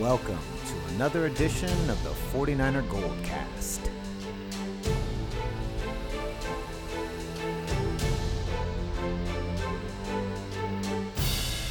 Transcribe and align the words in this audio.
Welcome 0.00 0.40
to 0.66 0.94
another 0.94 1.26
edition 1.26 1.70
of 1.88 2.02
the 2.02 2.10
49er 2.36 2.82
Goldcast. 2.88 3.78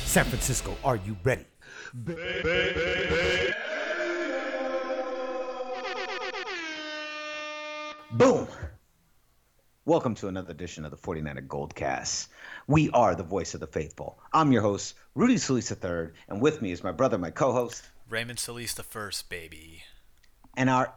San 0.06 0.24
Francisco, 0.24 0.78
are 0.86 0.96
you 0.96 1.18
ready? 1.26 1.46
Boom! 8.12 8.48
Welcome 9.86 10.16
to 10.16 10.30
another 10.30 10.52
edition 10.52 10.86
of 10.86 10.92
the 10.92 10.98
49er 10.98 11.46
Goldcast. 11.46 12.28
We 12.68 12.90
are 12.92 13.16
the 13.16 13.24
voice 13.24 13.54
of 13.54 13.60
the 13.60 13.68
faithful. 13.68 14.18
I'm 14.32 14.54
your 14.54 14.62
host, 14.62 14.96
Rudy 15.14 15.38
Solis 15.38 15.70
III, 15.70 16.12
and 16.30 16.42
with 16.42 16.62
me 16.62 16.72
is 16.72 16.86
my 16.86 16.94
brother, 16.94 17.18
my 17.18 17.30
co-host, 17.30 17.84
Raymond 18.14 18.38
Solis 18.38 18.76
the 18.76 18.84
first, 18.84 19.28
baby. 19.28 19.82
and 20.56 20.70
our 20.70 20.94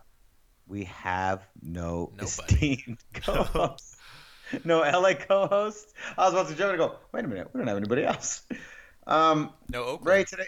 we 0.68 0.84
have 0.84 1.46
no 1.62 2.12
Nobody. 2.12 2.24
esteemed 2.24 2.98
co-host. 3.14 3.96
no 4.64 4.80
LA 4.80 5.14
co-host. 5.14 5.94
I 6.18 6.24
was 6.24 6.34
about 6.34 6.48
to 6.48 6.54
jump 6.54 6.70
and 6.70 6.78
go, 6.78 6.96
wait 7.12 7.24
a 7.24 7.28
minute, 7.28 7.48
we 7.54 7.58
don't 7.58 7.68
have 7.68 7.76
anybody 7.78 8.04
else. 8.04 8.42
Um 9.06 9.50
No 9.72 9.84
Oakland. 9.84 10.06
Ray 10.06 10.24
today. 10.24 10.44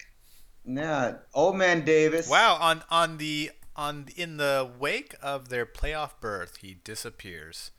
Nah, 0.66 1.12
old 1.32 1.56
man 1.56 1.86
Davis. 1.86 2.28
Wow, 2.28 2.58
on 2.60 2.82
on 2.90 3.16
the 3.16 3.50
on 3.74 4.08
in 4.16 4.36
the 4.36 4.70
wake 4.78 5.14
of 5.22 5.48
their 5.48 5.64
playoff 5.64 6.20
berth, 6.20 6.58
he 6.58 6.74
disappears. 6.84 7.70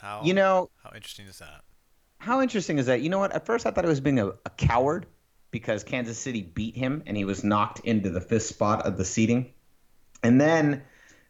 How 0.00 0.22
You 0.24 0.34
know, 0.34 0.70
how 0.82 0.90
interesting 0.96 1.26
is 1.26 1.38
that? 1.38 1.60
how 2.18 2.40
interesting 2.40 2.78
is 2.78 2.86
that? 2.86 3.02
You 3.02 3.08
know 3.10 3.18
what? 3.20 3.32
At 3.32 3.46
first 3.46 3.66
I 3.66 3.70
thought 3.70 3.84
he 3.84 3.88
was 3.90 4.00
being 4.00 4.18
a, 4.18 4.28
a 4.28 4.50
coward 4.56 5.06
because 5.56 5.84
Kansas 5.84 6.18
City 6.18 6.42
beat 6.42 6.76
him 6.76 7.02
and 7.06 7.16
he 7.16 7.24
was 7.24 7.42
knocked 7.42 7.80
into 7.80 8.10
the 8.10 8.20
fifth 8.20 8.42
spot 8.42 8.84
of 8.84 8.98
the 8.98 9.06
seating. 9.06 9.54
And 10.22 10.38
then 10.38 10.82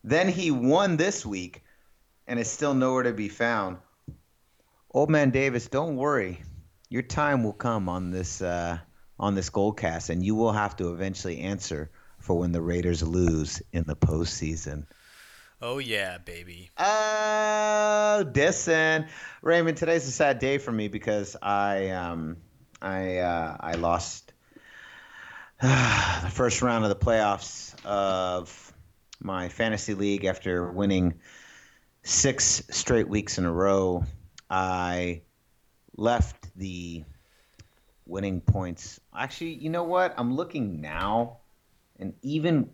then 0.02 0.28
he 0.28 0.50
won 0.50 0.96
this 0.96 1.24
week 1.24 1.62
and 2.26 2.40
is 2.40 2.50
still 2.50 2.74
nowhere 2.74 3.04
to 3.04 3.12
be 3.12 3.28
found. 3.28 3.76
Old 4.90 5.10
man 5.10 5.30
Davis, 5.30 5.68
don't 5.68 5.94
worry. 5.94 6.42
Your 6.88 7.02
time 7.02 7.44
will 7.44 7.52
come 7.52 7.88
on 7.88 8.10
this 8.10 8.42
uh, 8.42 8.78
on 9.16 9.36
this 9.36 9.50
gold 9.50 9.78
cast 9.78 10.10
and 10.10 10.24
you 10.24 10.34
will 10.34 10.50
have 10.50 10.74
to 10.78 10.92
eventually 10.92 11.38
answer 11.38 11.92
for 12.18 12.36
when 12.36 12.50
the 12.50 12.60
Raiders 12.60 13.04
lose 13.04 13.62
in 13.72 13.84
the 13.84 13.94
postseason. 13.94 14.86
Oh 15.62 15.78
yeah, 15.78 16.18
baby. 16.18 16.72
Oh, 16.76 18.24
dissing. 18.26 19.06
Raymond, 19.40 19.76
today's 19.76 20.08
a 20.08 20.10
sad 20.10 20.40
day 20.40 20.58
for 20.58 20.72
me 20.72 20.88
because 20.88 21.36
I 21.40 21.90
um 21.90 22.38
I 22.80 23.18
uh, 23.18 23.56
I 23.60 23.74
lost 23.74 24.32
the 25.62 26.30
first 26.30 26.62
round 26.62 26.84
of 26.84 26.90
the 26.90 27.04
playoffs 27.04 27.74
of 27.84 28.72
my 29.20 29.48
fantasy 29.48 29.94
league 29.94 30.24
after 30.24 30.70
winning 30.70 31.14
six 32.02 32.62
straight 32.70 33.08
weeks 33.08 33.38
in 33.38 33.44
a 33.44 33.52
row. 33.52 34.04
I 34.48 35.22
left 35.96 36.48
the 36.56 37.04
winning 38.06 38.40
points. 38.40 39.00
Actually, 39.16 39.54
you 39.54 39.70
know 39.70 39.84
what? 39.84 40.14
I'm 40.16 40.34
looking 40.34 40.80
now, 40.80 41.38
and 41.98 42.14
even 42.22 42.70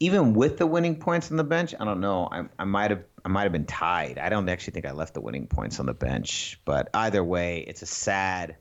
even 0.00 0.32
with 0.32 0.56
the 0.56 0.66
winning 0.66 0.96
points 0.96 1.30
on 1.30 1.36
the 1.36 1.44
bench, 1.44 1.74
I 1.78 1.84
don't 1.84 2.00
know. 2.00 2.28
I, 2.30 2.44
I 2.58 2.64
might 2.64 2.90
have 2.90 3.04
I 3.24 3.28
might 3.28 3.42
have 3.42 3.52
been 3.52 3.66
tied. 3.66 4.18
I 4.18 4.30
don't 4.30 4.48
actually 4.48 4.72
think 4.72 4.86
I 4.86 4.92
left 4.92 5.14
the 5.14 5.20
winning 5.20 5.46
points 5.46 5.78
on 5.78 5.86
the 5.86 5.94
bench. 5.94 6.58
But 6.64 6.88
either 6.94 7.22
way, 7.22 7.60
it's 7.60 7.82
a 7.82 7.86
sad, 7.86 8.56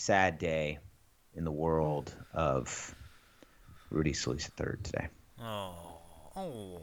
sad 0.00 0.38
day 0.38 0.78
in 1.34 1.44
the 1.44 1.52
world 1.52 2.14
of 2.32 2.94
Rudy 3.90 4.14
Solis 4.14 4.50
III 4.58 4.76
today. 4.82 5.08
Oh, 5.40 5.74
oh. 6.34 6.80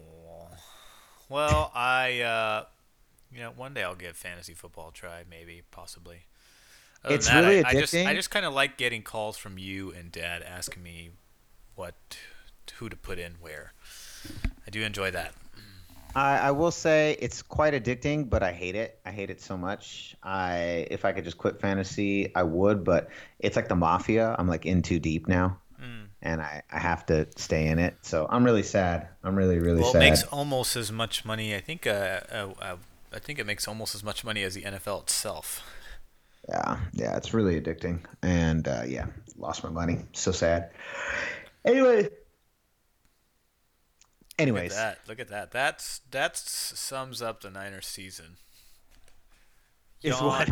Well, 1.30 1.72
I 1.74 2.22
uh, 2.22 2.66
you 3.32 3.40
know, 3.40 3.52
one 3.56 3.74
day 3.74 3.84
I'll 3.84 3.96
give 3.96 4.16
fantasy 4.16 4.54
football 4.54 4.90
a 4.90 4.92
try, 4.92 5.24
maybe, 5.30 5.64
possibly. 5.72 6.26
Other 7.04 7.16
It's 7.16 7.28
that, 7.28 7.42
really 7.42 7.64
I, 7.64 7.70
I 7.70 7.74
just 7.74 7.96
I 7.96 8.14
just 8.14 8.30
kind 8.30 8.46
of 8.46 8.54
like 8.54 8.78
getting 8.78 9.02
calls 9.02 9.38
from 9.38 9.58
you 9.58 9.92
and 9.92 10.12
Dad 10.12 10.44
asking 10.44 10.84
me 10.84 11.10
what 11.76 11.96
who 12.76 12.90
to 12.90 12.96
put 12.96 13.18
in 13.18 13.34
where. 13.40 13.74
I 14.66 14.70
do 14.70 14.82
enjoy 14.82 15.12
that. 15.12 15.34
I, 16.18 16.48
I 16.48 16.52
will 16.52 16.72
say 16.72 17.16
it's 17.20 17.44
quite 17.44 17.76
addicting, 17.76 18.28
but 18.28 18.42
I 18.42 18.52
hate 18.52 18.74
it. 18.74 19.00
I 19.06 19.12
hate 19.12 19.30
it 19.30 19.40
so 19.40 19.56
much. 19.56 20.16
I 20.24 20.88
if 20.90 21.06
I 21.06 21.12
could 21.12 21.24
just 21.24 21.38
quit 21.38 21.62
fantasy, 21.62 22.36
I 22.36 22.42
would, 22.42 22.84
but 22.84 23.10
it's 23.38 23.56
like 23.56 23.68
the 23.68 23.76
mafia. 23.76 24.36
I'm 24.40 24.48
like 24.48 24.66
in 24.66 24.82
too 24.82 24.98
deep 24.98 25.28
now. 25.28 25.60
Mm. 25.80 26.08
And 26.24 26.42
I, 26.42 26.64
I 26.72 26.80
have 26.80 27.06
to 27.06 27.28
stay 27.36 27.68
in 27.68 27.78
it. 27.78 27.98
So 28.02 28.26
I'm 28.32 28.44
really 28.44 28.64
sad. 28.64 29.10
I'm 29.24 29.36
really, 29.36 29.60
really 29.60 29.84
sad 29.84 29.94
Well, 29.94 30.02
it 30.02 30.10
makes 30.10 30.24
almost 30.24 30.76
as 30.76 30.92
much 30.92 31.24
money. 31.24 31.54
I 31.54 31.60
think. 31.60 31.86
Uh, 31.86 32.22
uh, 32.32 32.54
uh, 32.60 32.78
I 33.14 33.20
think 33.20 33.38
it 33.38 33.46
makes 33.46 33.68
almost 33.68 33.94
as 33.94 34.04
much 34.04 34.24
money 34.24 34.42
as 34.42 34.56
the 34.56 34.64
NFL 34.64 35.04
itself. 35.04 35.64
Yeah, 36.50 36.80
yeah, 36.94 37.16
it's 37.16 37.32
really 37.32 37.62
addicting, 37.62 38.00
and 38.24 38.68
uh, 38.68 38.82
yeah, 38.88 39.06
lost 39.38 39.64
my 39.64 39.70
money. 39.70 40.00
So 40.14 40.32
sad. 40.32 40.72
Anyway, 41.64 42.10
anyways, 44.40 44.72
Look 44.72 44.80
at 44.80 44.84
that. 44.84 45.08
Look 45.08 45.20
at 45.20 45.28
that. 45.30 45.52
That's 45.52 46.02
that 46.12 46.38
sums 46.38 47.22
up 47.22 47.42
the 47.42 47.50
Niners 47.50 47.88
season. 47.88 48.38
is 50.02 50.20
Yawn. 50.20 50.26
what. 50.26 50.52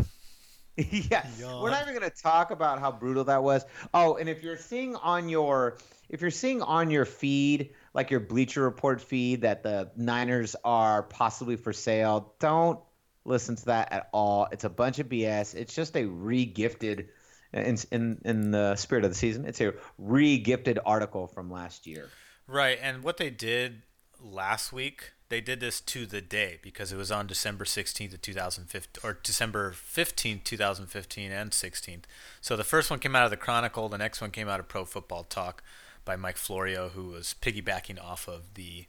yeah, 0.78 1.25
we're 1.40 1.69
not 1.69 1.84
even 1.84 1.94
gonna 1.94 2.09
talk 2.09 2.51
about 2.51 2.79
how 2.79 2.91
brutal 2.91 3.24
that 3.25 3.41
was. 3.41 3.66
Oh, 3.94 4.16
and 4.16 4.28
if 4.28 4.44
you're 4.44 4.57
seeing 4.57 4.95
on 4.97 5.29
your 5.29 5.78
if 6.09 6.22
you're 6.22 6.31
seeing 6.31 6.62
on 6.62 6.91
your 6.91 7.06
feed, 7.06 7.72
like 7.94 8.12
your 8.12 8.19
Bleacher 8.19 8.63
Report 8.63 9.01
feed, 9.01 9.41
that 9.41 9.63
the 9.63 9.90
Niners 9.95 10.56
are 10.66 11.03
possibly 11.03 11.56
for 11.56 11.72
sale, 11.72 12.34
don't 12.40 12.79
listen 13.24 13.56
to 13.56 13.66
that 13.66 13.91
at 13.94 14.09
all. 14.12 14.47
It's 14.51 14.66
a 14.66 14.69
bunch 14.69 15.00
of 15.00 15.07
BS. 15.07 15.56
It's 15.56 15.74
just 15.74 15.95
a 15.95 16.06
re-gifted. 16.06 17.09
In, 17.53 17.78
in 17.91 18.22
in 18.25 18.51
the 18.51 18.75
spirit 18.75 19.06
of 19.06 19.12
the 19.12 19.16
season, 19.16 19.45
it's 19.45 19.62
a 19.62 19.74
re-gifted 19.97 20.78
article 20.85 21.28
from 21.28 21.50
last 21.50 21.88
year. 21.88 22.09
Right, 22.47 22.78
and 22.81 23.03
what 23.03 23.17
they 23.17 23.29
did 23.29 23.81
last 24.22 24.72
week, 24.72 25.11
they 25.29 25.41
did 25.41 25.59
this 25.59 25.81
to 25.81 26.06
the 26.06 26.22
day 26.22 26.59
because 26.61 26.91
it 26.91 26.97
was 26.97 27.11
on 27.11 27.25
December 27.25 27.66
16th 27.66 28.13
of 28.13 28.22
2015 28.22 29.01
or 29.03 29.19
December 29.23 29.72
15th, 29.72 30.44
2015 30.44 31.31
and 31.31 31.51
16th. 31.51 32.03
So 32.41 32.56
the 32.56 32.63
first 32.63 32.91
one 32.91 33.00
came 33.00 33.16
out 33.16 33.25
of 33.25 33.31
the 33.31 33.38
Chronicle, 33.38 33.89
the 33.89 33.97
next 33.97 34.22
one 34.22 34.31
came 34.31 34.47
out 34.47 34.59
of 34.59 34.67
Pro 34.67 34.85
Football 34.85 35.23
Talk 35.23 35.63
by 36.03 36.16
Mike 36.16 36.38
Florio 36.38 36.89
who 36.89 37.07
was 37.07 37.35
piggybacking 37.41 38.01
off 38.01 38.28
of 38.28 38.53
the 38.53 38.85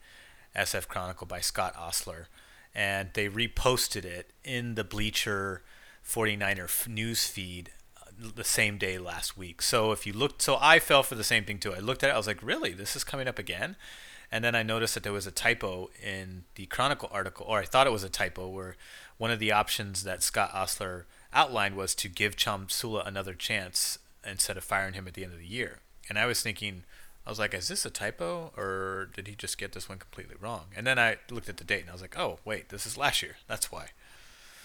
SF 0.55 0.87
Chronicle 0.87 1.27
by 1.27 1.41
Scott 1.41 1.75
Ostler 1.77 2.27
and 2.75 3.09
they 3.15 3.29
reposted 3.29 4.05
it 4.05 4.33
in 4.45 4.75
the 4.75 4.85
Bleacher 4.85 5.63
49er 6.07 6.65
f- 6.65 6.87
news 6.87 7.27
feed 7.27 7.71
the 8.19 8.45
same 8.45 8.79
day 8.79 8.99
last 8.99 9.37
week. 9.37 9.63
So 9.63 9.93
if 9.93 10.07
you 10.07 10.13
looked, 10.13 10.43
so 10.43 10.57
I 10.61 10.79
fell 10.79 11.03
for 11.03 11.15
the 11.15 11.25
same 11.25 11.45
thing 11.45 11.59
too. 11.59 11.75
I 11.75 11.79
looked 11.79 12.03
at 12.03 12.11
it, 12.11 12.15
I 12.15 12.17
was 12.17 12.27
like, 12.27 12.43
really, 12.43 12.73
this 12.73 12.97
is 12.97 13.05
coming 13.05 13.29
up 13.29 13.39
again? 13.39 13.77
And 14.33 14.45
then 14.45 14.55
I 14.55 14.63
noticed 14.63 14.95
that 14.95 15.03
there 15.03 15.13
was 15.13 15.27
a 15.27 15.31
typo 15.31 15.91
in 16.03 16.45
the 16.57 16.67
Chronicle 16.67 17.09
article, 17.13 17.47
or 17.49 17.61
I 17.61 17.65
thought 17.65 17.87
it 17.87 17.93
was 17.93 18.03
a 18.03 18.09
typo, 18.09 18.49
where 18.49 18.77
one 19.19 19.31
of 19.31 19.39
the 19.39 19.53
options 19.53 20.03
that 20.03 20.23
Scott 20.23 20.51
Ostler 20.53 21.07
outlined 21.33 21.77
was 21.77 21.95
to 21.97 22.09
give 22.09 22.37
Tomsula 22.37 23.07
another 23.07 23.35
chance 23.35 23.99
instead 24.27 24.57
of 24.57 24.65
firing 24.65 24.95
him 24.95 25.07
at 25.07 25.15
the 25.15 25.23
end 25.23 25.33
of 25.33 25.39
the 25.39 25.47
year. 25.47 25.79
And 26.09 26.19
I 26.19 26.27
was 26.27 26.43
thinking, 26.43 26.83
I 27.25 27.31
was 27.31 27.39
like, 27.39 27.55
is 27.55 27.69
this 27.69 27.85
a 27.85 27.91
typo, 27.91 28.53
or 28.57 29.11
did 29.15 29.29
he 29.29 29.35
just 29.37 29.59
get 29.59 29.73
this 29.73 29.89
one 29.89 29.99
completely 29.99 30.37
wrong? 30.41 30.67
And 30.77 30.87
then 30.87 30.99
I 30.99 31.19
looked 31.31 31.49
at 31.49 31.57
the 31.57 31.65
date, 31.65 31.83
and 31.83 31.91
I 31.91 31.93
was 31.93 32.03
like, 32.03 32.19
oh, 32.19 32.39
wait, 32.45 32.69
this 32.71 32.87
is 32.87 32.97
last 32.97 33.23
year. 33.23 33.37
That's 33.47 33.71
why. 33.71 33.89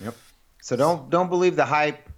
Yep. 0.03 0.15
So 0.61 0.75
don't 0.75 1.09
don't 1.09 1.29
believe 1.29 1.55
the 1.55 1.65
hype. 1.65 2.09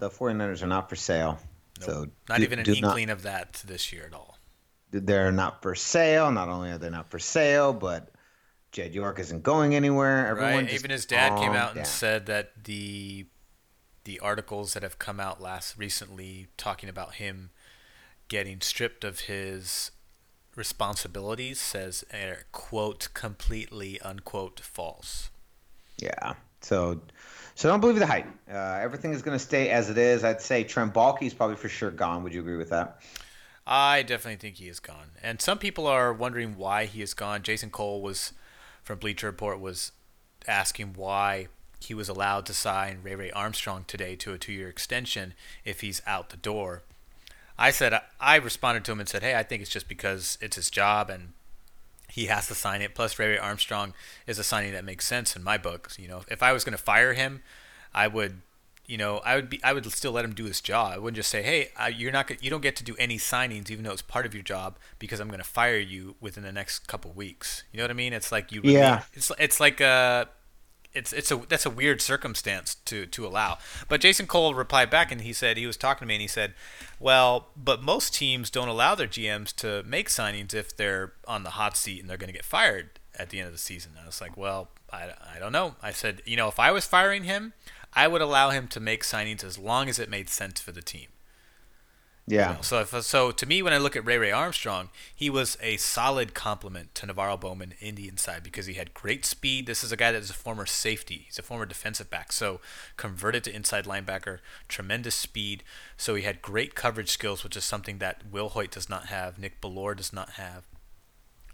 The 0.00 0.10
49ers 0.10 0.62
are 0.62 0.66
not 0.66 0.88
for 0.88 0.96
sale. 0.96 1.38
Nope. 1.80 1.88
So 1.90 2.06
not 2.28 2.38
do- 2.38 2.42
even 2.44 2.58
an 2.58 2.64
do 2.64 2.72
not- 2.80 2.88
inkling 2.88 3.10
of 3.10 3.22
that 3.22 3.62
this 3.66 3.92
year 3.92 4.04
at 4.06 4.12
all. 4.14 4.38
they're 4.92 5.30
not 5.30 5.62
for 5.62 5.74
sale. 5.76 6.32
Not 6.32 6.48
only 6.48 6.72
are 6.72 6.78
they 6.78 6.90
not 6.90 7.10
for 7.10 7.20
sale, 7.20 7.72
but 7.72 8.10
Jed 8.72 8.92
York 8.94 9.18
isn't 9.20 9.42
going 9.44 9.74
anywhere. 9.74 10.26
Everyone 10.26 10.64
right. 10.64 10.72
Even 10.72 10.90
his 10.90 11.06
dad 11.06 11.38
came 11.38 11.52
out 11.52 11.76
and 11.76 11.86
said 11.86 12.26
that 12.26 12.64
the 12.64 13.26
the 14.04 14.18
articles 14.20 14.72
that 14.74 14.82
have 14.82 14.98
come 14.98 15.20
out 15.20 15.40
last 15.40 15.76
recently 15.78 16.48
talking 16.56 16.88
about 16.88 17.16
him 17.16 17.50
getting 18.28 18.60
stripped 18.60 19.04
of 19.04 19.20
his 19.20 19.90
responsibilities 20.56 21.60
says 21.60 22.04
quote 22.52 23.08
completely 23.14 24.00
unquote 24.00 24.60
false. 24.60 25.30
Yeah. 25.98 26.34
So, 26.62 27.00
so 27.60 27.68
don't 27.68 27.80
believe 27.80 27.98
the 27.98 28.06
hype. 28.06 28.26
Uh, 28.50 28.78
everything 28.80 29.12
is 29.12 29.20
going 29.20 29.38
to 29.38 29.44
stay 29.44 29.68
as 29.68 29.90
it 29.90 29.98
is. 29.98 30.24
I'd 30.24 30.40
say 30.40 30.64
Trent 30.64 30.94
Baalke 30.94 31.24
is 31.24 31.34
probably 31.34 31.56
for 31.56 31.68
sure 31.68 31.90
gone. 31.90 32.22
Would 32.24 32.32
you 32.32 32.40
agree 32.40 32.56
with 32.56 32.70
that? 32.70 33.02
I 33.66 34.02
definitely 34.02 34.36
think 34.36 34.56
he 34.56 34.68
is 34.68 34.80
gone. 34.80 35.10
And 35.22 35.42
some 35.42 35.58
people 35.58 35.86
are 35.86 36.10
wondering 36.10 36.56
why 36.56 36.86
he 36.86 37.02
is 37.02 37.12
gone. 37.12 37.42
Jason 37.42 37.68
Cole 37.68 38.00
was 38.00 38.32
from 38.82 38.98
Bleacher 38.98 39.26
Report 39.26 39.60
was 39.60 39.92
asking 40.48 40.94
why 40.94 41.48
he 41.80 41.92
was 41.92 42.08
allowed 42.08 42.46
to 42.46 42.54
sign 42.54 43.00
Ray 43.02 43.14
Ray 43.14 43.30
Armstrong 43.32 43.84
today 43.86 44.16
to 44.16 44.32
a 44.32 44.38
two-year 44.38 44.70
extension 44.70 45.34
if 45.62 45.82
he's 45.82 46.00
out 46.06 46.30
the 46.30 46.38
door. 46.38 46.80
I 47.58 47.72
said 47.72 48.00
I 48.18 48.36
responded 48.36 48.86
to 48.86 48.92
him 48.92 49.00
and 49.00 49.08
said, 49.08 49.22
"Hey, 49.22 49.36
I 49.36 49.42
think 49.42 49.60
it's 49.60 49.70
just 49.70 49.86
because 49.86 50.38
it's 50.40 50.56
his 50.56 50.70
job 50.70 51.10
and 51.10 51.34
he 52.10 52.26
has 52.26 52.48
to 52.48 52.54
sign 52.54 52.82
it. 52.82 52.94
Plus, 52.94 53.18
Ray 53.18 53.28
Ray 53.28 53.38
Armstrong 53.38 53.94
is 54.26 54.38
a 54.38 54.44
signing 54.44 54.72
that 54.72 54.84
makes 54.84 55.06
sense 55.06 55.36
in 55.36 55.42
my 55.42 55.58
book. 55.58 55.90
You 55.98 56.08
know, 56.08 56.22
if 56.28 56.42
I 56.42 56.52
was 56.52 56.64
going 56.64 56.76
to 56.76 56.82
fire 56.82 57.14
him, 57.14 57.42
I 57.94 58.08
would, 58.08 58.42
you 58.86 58.96
know, 58.96 59.18
I 59.18 59.36
would 59.36 59.48
be, 59.48 59.62
I 59.62 59.72
would 59.72 59.90
still 59.92 60.12
let 60.12 60.24
him 60.24 60.34
do 60.34 60.44
his 60.44 60.60
job. 60.60 60.92
I 60.92 60.98
wouldn't 60.98 61.16
just 61.16 61.30
say, 61.30 61.42
hey, 61.42 61.70
uh, 61.76 61.86
you're 61.86 62.12
not, 62.12 62.42
you 62.42 62.50
don't 62.50 62.60
get 62.60 62.76
to 62.76 62.84
do 62.84 62.96
any 62.98 63.18
signings, 63.18 63.70
even 63.70 63.84
though 63.84 63.92
it's 63.92 64.02
part 64.02 64.26
of 64.26 64.34
your 64.34 64.42
job, 64.42 64.78
because 64.98 65.20
I'm 65.20 65.28
going 65.28 65.38
to 65.38 65.44
fire 65.44 65.78
you 65.78 66.16
within 66.20 66.42
the 66.42 66.52
next 66.52 66.88
couple 66.88 67.12
weeks. 67.12 67.64
You 67.72 67.78
know 67.78 67.84
what 67.84 67.90
I 67.90 67.94
mean? 67.94 68.12
It's 68.12 68.32
like 68.32 68.50
you, 68.52 68.60
yeah, 68.64 69.02
it's 69.14 69.30
it's 69.38 69.60
like 69.60 69.80
a 69.80 70.28
it's 70.92 71.12
it's 71.12 71.30
a 71.30 71.36
that's 71.48 71.66
a 71.66 71.70
weird 71.70 72.00
circumstance 72.00 72.76
to 72.86 73.06
to 73.06 73.26
allow. 73.26 73.58
But 73.88 74.00
Jason 74.00 74.26
Cole 74.26 74.54
replied 74.54 74.90
back 74.90 75.12
and 75.12 75.20
he 75.20 75.32
said 75.32 75.56
he 75.56 75.66
was 75.66 75.76
talking 75.76 76.00
to 76.00 76.06
me 76.06 76.14
and 76.14 76.22
he 76.22 76.28
said, 76.28 76.54
"Well, 76.98 77.48
but 77.56 77.82
most 77.82 78.14
teams 78.14 78.50
don't 78.50 78.68
allow 78.68 78.94
their 78.94 79.06
GMs 79.06 79.54
to 79.56 79.82
make 79.84 80.08
signings 80.08 80.54
if 80.54 80.76
they're 80.76 81.12
on 81.26 81.42
the 81.42 81.50
hot 81.50 81.76
seat 81.76 82.00
and 82.00 82.10
they're 82.10 82.16
going 82.16 82.28
to 82.28 82.36
get 82.36 82.44
fired 82.44 82.98
at 83.18 83.30
the 83.30 83.38
end 83.38 83.46
of 83.46 83.52
the 83.52 83.58
season." 83.58 83.92
I 84.02 84.06
was 84.06 84.20
like, 84.20 84.36
"Well, 84.36 84.68
I, 84.92 85.10
I 85.34 85.38
don't 85.38 85.52
know." 85.52 85.76
I 85.82 85.92
said, 85.92 86.22
"You 86.24 86.36
know, 86.36 86.48
if 86.48 86.58
I 86.58 86.72
was 86.72 86.86
firing 86.86 87.24
him, 87.24 87.52
I 87.92 88.08
would 88.08 88.22
allow 88.22 88.50
him 88.50 88.66
to 88.68 88.80
make 88.80 89.04
signings 89.04 89.44
as 89.44 89.58
long 89.58 89.88
as 89.88 89.98
it 89.98 90.10
made 90.10 90.28
sense 90.28 90.60
for 90.60 90.72
the 90.72 90.82
team." 90.82 91.08
Yeah. 92.30 92.50
You 92.50 92.56
know, 92.56 92.62
so 92.62 92.80
if, 92.80 93.02
so 93.02 93.30
to 93.32 93.46
me, 93.46 93.62
when 93.62 93.72
I 93.72 93.78
look 93.78 93.96
at 93.96 94.06
Ray 94.06 94.18
Ray 94.18 94.30
Armstrong, 94.30 94.90
he 95.14 95.28
was 95.28 95.58
a 95.60 95.76
solid 95.78 96.32
complement 96.32 96.94
to 96.96 97.06
NaVorro 97.06 97.40
Bowman 97.40 97.74
in 97.80 97.96
the 97.96 98.08
inside 98.08 98.42
because 98.42 98.66
he 98.66 98.74
had 98.74 98.94
great 98.94 99.24
speed. 99.24 99.66
This 99.66 99.82
is 99.82 99.90
a 99.90 99.96
guy 99.96 100.12
that 100.12 100.22
is 100.22 100.30
a 100.30 100.34
former 100.34 100.66
safety. 100.66 101.24
He's 101.26 101.38
a 101.38 101.42
former 101.42 101.66
defensive 101.66 102.08
back, 102.08 102.32
so 102.32 102.60
converted 102.96 103.44
to 103.44 103.54
inside 103.54 103.84
linebacker. 103.84 104.38
Tremendous 104.68 105.14
speed. 105.14 105.64
So 105.96 106.14
he 106.14 106.22
had 106.22 106.40
great 106.40 106.74
coverage 106.74 107.10
skills, 107.10 107.42
which 107.42 107.56
is 107.56 107.64
something 107.64 107.98
that 107.98 108.30
Wilhoite 108.30 108.70
does 108.70 108.88
not 108.88 109.06
have, 109.06 109.38
Nick 109.38 109.60
Bellore 109.60 109.96
does 109.96 110.12
not 110.12 110.30
have, 110.30 110.68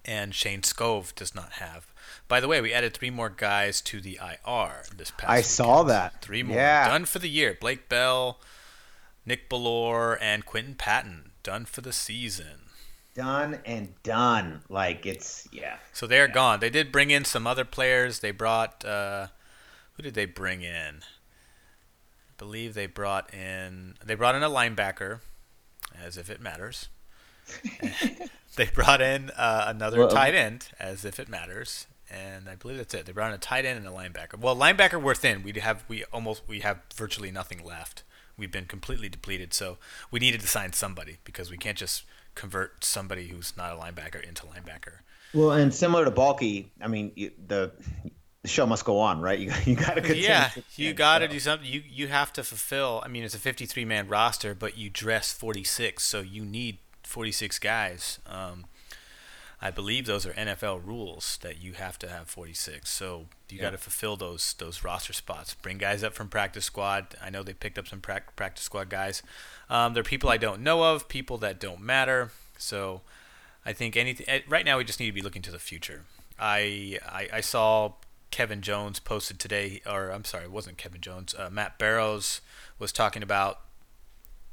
and 0.05 0.35
Shayne 0.35 0.61
Skov 0.61 1.15
does 1.15 1.35
not 1.35 1.53
have. 1.53 1.87
By 2.29 2.41
the 2.41 2.49
way, 2.49 2.61
we 2.61 2.73
added 2.73 2.95
three 2.95 3.11
more 3.11 3.31
guys 3.31 3.81
to 3.83 4.01
the 4.01 4.21
IR 4.23 4.83
this 4.97 5.11
past. 5.11 5.31
I 5.31 5.37
weekend. 5.37 5.47
saw 5.47 5.83
that. 5.85 6.23
Three 6.23 6.43
more 6.43 6.57
yeah. 6.57 6.89
done 6.89 7.07
for 7.07 7.19
the 7.19 7.29
year. 7.29 7.57
Blake 7.59 7.89
Bell. 7.89 8.39
Nick 9.27 9.51
Bellore 9.51 10.17
and 10.21 10.47
Quinton 10.47 10.77
Patton 10.77 11.33
done 11.43 11.65
for 11.65 11.81
the 11.81 11.93
season. 11.93 12.71
Done 13.15 13.59
and 13.65 14.01
done. 14.03 14.63
Like 14.69 15.05
it's 15.05 15.49
yeah. 15.51 15.79
So 15.93 16.07
they're 16.07 16.29
yeah. 16.29 16.35
gone. 16.35 16.61
They 16.61 16.71
did 16.71 16.93
bring 16.93 17.11
in 17.11 17.25
some 17.25 17.47
other 17.47 17.65
players. 17.65 18.21
They 18.21 18.31
brought 18.31 18.85
uh, 18.85 19.29
who 19.95 20.03
did 20.03 20.15
they 20.15 20.27
bring 20.27 20.63
in? 20.63 21.01
I 21.01 22.33
believe 22.39 22.75
they 22.75 22.87
brought 22.87 23.33
in 23.35 23.95
they 24.05 24.15
brought 24.15 24.35
in 24.35 24.43
a 24.43 24.51
linebacker, 24.51 25.21
as 26.01 26.17
if 26.17 26.31
it 26.31 26.41
matters. 26.41 26.89
they 28.57 28.67
brought 28.67 29.01
in 29.01 29.31
uh, 29.31 29.65
another 29.69 30.01
well, 30.01 30.09
tight 30.09 30.35
end, 30.35 30.69
as 30.79 31.05
if 31.05 31.19
it 31.19 31.29
matters, 31.29 31.87
and 32.11 32.49
I 32.49 32.57
believe 32.57 32.77
that's 32.77 32.93
it. 32.93 33.07
They 33.07 33.13
brought 33.13 33.29
in 33.29 33.35
a 33.35 33.39
tight 33.39 33.65
end 33.65 33.79
and 33.79 33.87
a 33.87 33.97
linebacker. 33.97 34.39
Well, 34.39 34.55
linebacker 34.55 35.01
we're 35.01 35.15
thin. 35.15 35.43
We 35.43 35.53
have 35.53 35.85
we 35.89 36.05
almost 36.13 36.43
we 36.47 36.61
have 36.61 36.81
virtually 36.95 37.31
nothing 37.31 37.65
left 37.65 38.03
we've 38.39 38.53
been 38.53 38.67
completely 38.67 39.09
depleted. 39.09 39.53
So 39.55 39.79
we 40.11 40.21
needed 40.21 40.41
to 40.41 40.47
sign 40.47 40.73
somebody 40.73 41.19
because 41.25 41.51
we 41.51 41.57
can't 41.57 41.79
just 41.79 42.05
convert 42.35 42.85
somebody 42.85 43.29
who's 43.29 43.57
not 43.57 43.73
a 43.73 43.77
linebacker 43.77 44.23
into 44.23 44.45
linebacker. 44.45 44.99
Well, 45.35 45.53
and 45.53 45.75
similar 45.75 46.05
to 46.05 46.11
Baalke, 46.11 46.67
I 46.81 46.89
mean, 46.89 47.13
the 47.47 47.73
the 48.43 48.49
show 48.49 48.65
must 48.65 48.85
go 48.85 49.01
on, 49.01 49.21
right? 49.21 49.39
You 49.47 49.53
you 49.65 49.75
got 49.75 49.95
to 49.95 50.01
continue. 50.01 50.23
Yeah, 50.23 50.51
you 50.77 50.95
got 50.95 51.19
to 51.19 51.29
do 51.29 51.41
something. 51.41 51.69
You 51.69 51.83
you 51.89 52.09
have 52.09 52.33
to 52.35 52.45
fulfill. 52.45 53.03
I 53.05 53.09
mean, 53.09 53.25
it's 53.25 53.35
a 53.35 53.39
53 53.39 53.85
man 53.85 54.09
roster, 54.09 54.55
but 54.55 54.79
you 54.79 54.89
dress 54.89 55.33
46, 55.33 56.03
so 56.03 56.21
you 56.21 56.45
need 56.45 56.79
46 57.03 57.59
guys. 57.59 58.21
Um, 58.27 58.67
I 59.67 59.73
believe 59.73 60.07
those 60.07 60.25
are 60.25 60.33
NFL 60.33 60.87
rules 60.87 61.41
that 61.43 61.61
you 61.61 61.73
have 61.73 61.99
to 61.99 62.09
have 62.09 62.29
46. 62.29 62.89
So 62.89 63.27
you 63.49 63.57
yeah. 63.57 63.65
got 63.65 63.71
to 63.71 63.79
fulfill 63.79 64.17
those 64.17 64.55
those 64.55 64.85
roster 64.85 65.13
spots. 65.13 65.55
Bring 65.55 65.77
guys 65.77 66.05
up 66.05 66.15
from 66.15 66.29
practice 66.29 66.65
squad. 66.65 67.17
I 67.21 67.31
know 67.31 67.43
they 67.43 67.53
picked 67.53 67.77
up 67.77 67.89
some 67.89 68.01
pra- 68.01 68.23
practice 68.37 68.65
squad 68.65 68.89
guys. 68.89 69.25
Um, 69.69 69.93
they're 69.93 70.05
people 70.05 70.31
I 70.31 70.37
don't 70.37 70.63
know 70.63 70.85
of, 70.85 71.09
people 71.09 71.37
that 71.39 71.59
don't 71.59 71.81
matter. 71.81 72.31
So 72.57 73.01
I 73.65 73.73
think 73.73 73.97
anything 73.97 74.25
eh, 74.29 74.41
right 74.47 74.65
now 74.65 74.79
we 74.79 74.85
just 74.85 75.01
need 75.01 75.07
to 75.07 75.13
be 75.13 75.21
looking 75.21 75.43
to 75.43 75.51
the 75.51 75.59
future. 75.59 76.05
I 76.39 77.01
I, 77.05 77.29
I 77.33 77.41
saw 77.41 77.95
Kevin 78.31 78.63
Jones 78.63 79.01
posted 79.01 79.41
today, 79.41 79.83
or 79.85 80.11
I'm 80.11 80.25
sorry, 80.25 80.45
it 80.45 80.53
wasn't 80.53 80.79
Kevin 80.79 81.01
Jones. 81.01 81.35
Uh, 81.37 81.51
Matt 81.51 81.77
Barrows 81.77 82.41
was 82.79 82.93
talking 82.93 83.25
about 83.25 83.63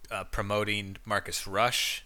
uh, 0.09 0.23
promoting 0.23 0.97
Marcus 1.05 1.45
Rush 1.45 2.03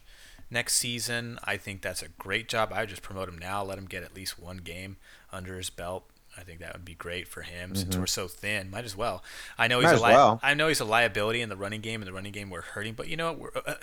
next 0.49 0.75
season. 0.75 1.39
I 1.43 1.57
think 1.57 1.81
that's 1.81 2.01
a 2.01 2.09
great 2.09 2.47
job. 2.47 2.71
I 2.73 2.81
would 2.81 2.89
just 2.89 3.01
promote 3.01 3.29
him 3.29 3.37
now, 3.37 3.63
let 3.63 3.77
him 3.77 3.85
get 3.85 4.03
at 4.03 4.15
least 4.15 4.39
one 4.39 4.57
game 4.57 4.97
under 5.31 5.57
his 5.57 5.69
belt. 5.69 6.09
I 6.37 6.41
think 6.41 6.59
that 6.59 6.73
would 6.73 6.85
be 6.85 6.93
great 6.93 7.27
for 7.27 7.41
him 7.41 7.71
mm-hmm. 7.71 7.79
since 7.79 7.97
we're 7.97 8.05
so 8.05 8.27
thin. 8.27 8.69
Might 8.69 8.85
as 8.85 8.95
well. 8.95 9.23
I 9.57 9.67
know 9.67 9.79
he's 9.79 9.91
Might 9.91 9.99
a 9.99 10.03
li- 10.03 10.13
well. 10.13 10.39
I 10.43 10.53
know 10.53 10.67
he's 10.67 10.79
a 10.79 10.85
liability 10.85 11.41
in 11.41 11.49
the 11.49 11.57
running 11.57 11.81
game. 11.81 12.01
In 12.01 12.05
the 12.05 12.13
running 12.13 12.31
game, 12.31 12.49
we're 12.49 12.61
hurting, 12.61 12.93
but 12.93 13.07
you 13.07 13.17
know 13.17 13.33
we're, 13.33 13.49
uh, 13.65 13.75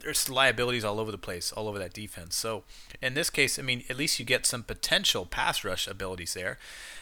there's 0.00 0.28
liabilities 0.28 0.84
all 0.84 1.00
over 1.00 1.10
the 1.10 1.18
place, 1.18 1.50
all 1.52 1.66
over 1.66 1.78
that 1.78 1.94
defense. 1.94 2.36
So 2.36 2.64
in 3.00 3.14
this 3.14 3.30
case, 3.30 3.58
I 3.58 3.62
mean, 3.62 3.84
at 3.88 3.96
least 3.96 4.18
you 4.18 4.26
get 4.26 4.44
some 4.44 4.62
potential 4.62 5.24
pass 5.24 5.64
rush 5.64 5.88
abilities 5.88 6.34
there. 6.34 6.58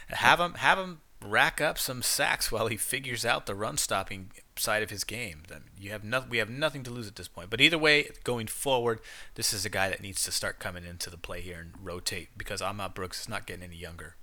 Have 0.08 0.38
him 0.38 0.54
have 0.54 0.78
him 0.78 1.00
rack 1.20 1.60
up 1.60 1.78
some 1.78 2.02
sacks 2.02 2.50
while 2.50 2.68
he 2.68 2.76
figures 2.76 3.24
out 3.24 3.46
the 3.46 3.54
run 3.54 3.76
stopping 3.76 4.30
side 4.56 4.82
of 4.82 4.90
his 4.90 5.04
game. 5.04 5.42
Then 5.48 5.64
you 5.78 5.90
have 5.90 6.04
no, 6.04 6.24
we 6.28 6.38
have 6.38 6.50
nothing 6.50 6.82
to 6.84 6.90
lose 6.90 7.08
at 7.08 7.16
this 7.16 7.28
point. 7.28 7.50
But 7.50 7.60
either 7.60 7.78
way, 7.78 8.10
going 8.24 8.46
forward, 8.46 9.00
this 9.34 9.52
is 9.52 9.64
a 9.64 9.70
guy 9.70 9.88
that 9.88 10.02
needs 10.02 10.22
to 10.24 10.32
start 10.32 10.58
coming 10.58 10.84
into 10.84 11.10
the 11.10 11.16
play 11.16 11.40
here 11.40 11.60
and 11.60 11.72
rotate 11.82 12.28
because 12.36 12.62
Ahmad 12.62 12.94
Brooks 12.94 13.22
is 13.22 13.28
not 13.28 13.46
getting 13.46 13.64
any 13.64 13.76
younger. 13.76 14.16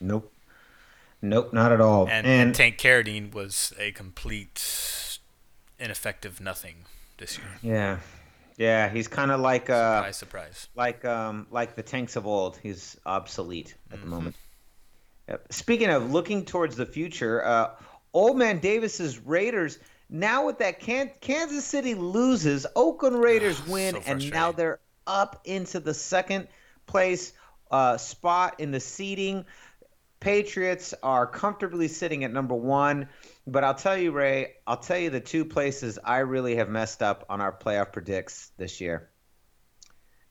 Nope. 0.00 0.32
Nope, 1.20 1.52
not 1.52 1.72
at 1.72 1.80
all. 1.80 2.02
And, 2.04 2.26
and, 2.26 2.48
and 2.48 2.54
Tank 2.54 2.78
Carradine 2.78 3.32
was 3.34 3.72
a 3.78 3.90
complete 3.92 5.18
ineffective 5.78 6.40
nothing 6.40 6.84
this 7.18 7.38
year. 7.38 7.48
Yeah. 7.62 7.98
Yeah, 8.56 8.88
he's 8.88 9.06
kind 9.06 9.30
of 9.30 9.40
like 9.40 9.70
uh 9.70 9.98
surprise, 10.10 10.16
surprise. 10.16 10.68
Like 10.74 11.04
um 11.04 11.46
like 11.50 11.76
the 11.76 11.82
tanks 11.82 12.16
of 12.16 12.26
old. 12.26 12.58
He's 12.62 12.96
obsolete 13.06 13.74
at 13.90 13.98
mm-hmm. 13.98 14.04
the 14.04 14.10
moment. 14.10 14.36
Speaking 15.50 15.90
of 15.90 16.10
looking 16.10 16.44
towards 16.44 16.76
the 16.76 16.86
future, 16.86 17.44
uh, 17.44 17.70
Old 18.12 18.36
Man 18.36 18.58
Davis's 18.58 19.18
Raiders 19.18 19.78
now 20.10 20.46
with 20.46 20.58
that 20.58 20.80
Can- 20.80 21.10
Kansas 21.20 21.64
City 21.64 21.94
loses, 21.94 22.66
Oakland 22.74 23.20
Raiders 23.20 23.64
win, 23.66 23.94
so 23.94 24.02
and 24.06 24.30
now 24.30 24.52
they're 24.52 24.80
up 25.06 25.42
into 25.44 25.80
the 25.80 25.94
second 25.94 26.48
place 26.86 27.32
uh, 27.70 27.96
spot 27.98 28.60
in 28.60 28.70
the 28.70 28.80
seeding. 28.80 29.44
Patriots 30.20 30.94
are 31.02 31.26
comfortably 31.26 31.88
sitting 31.88 32.24
at 32.24 32.32
number 32.32 32.54
one. 32.54 33.08
But 33.46 33.64
I'll 33.64 33.74
tell 33.74 33.96
you, 33.96 34.12
Ray, 34.12 34.54
I'll 34.66 34.78
tell 34.78 34.98
you 34.98 35.10
the 35.10 35.20
two 35.20 35.44
places 35.44 35.98
I 36.02 36.18
really 36.18 36.56
have 36.56 36.68
messed 36.68 37.02
up 37.02 37.26
on 37.28 37.40
our 37.40 37.52
playoff 37.52 37.92
predicts 37.92 38.50
this 38.56 38.80
year. 38.80 39.10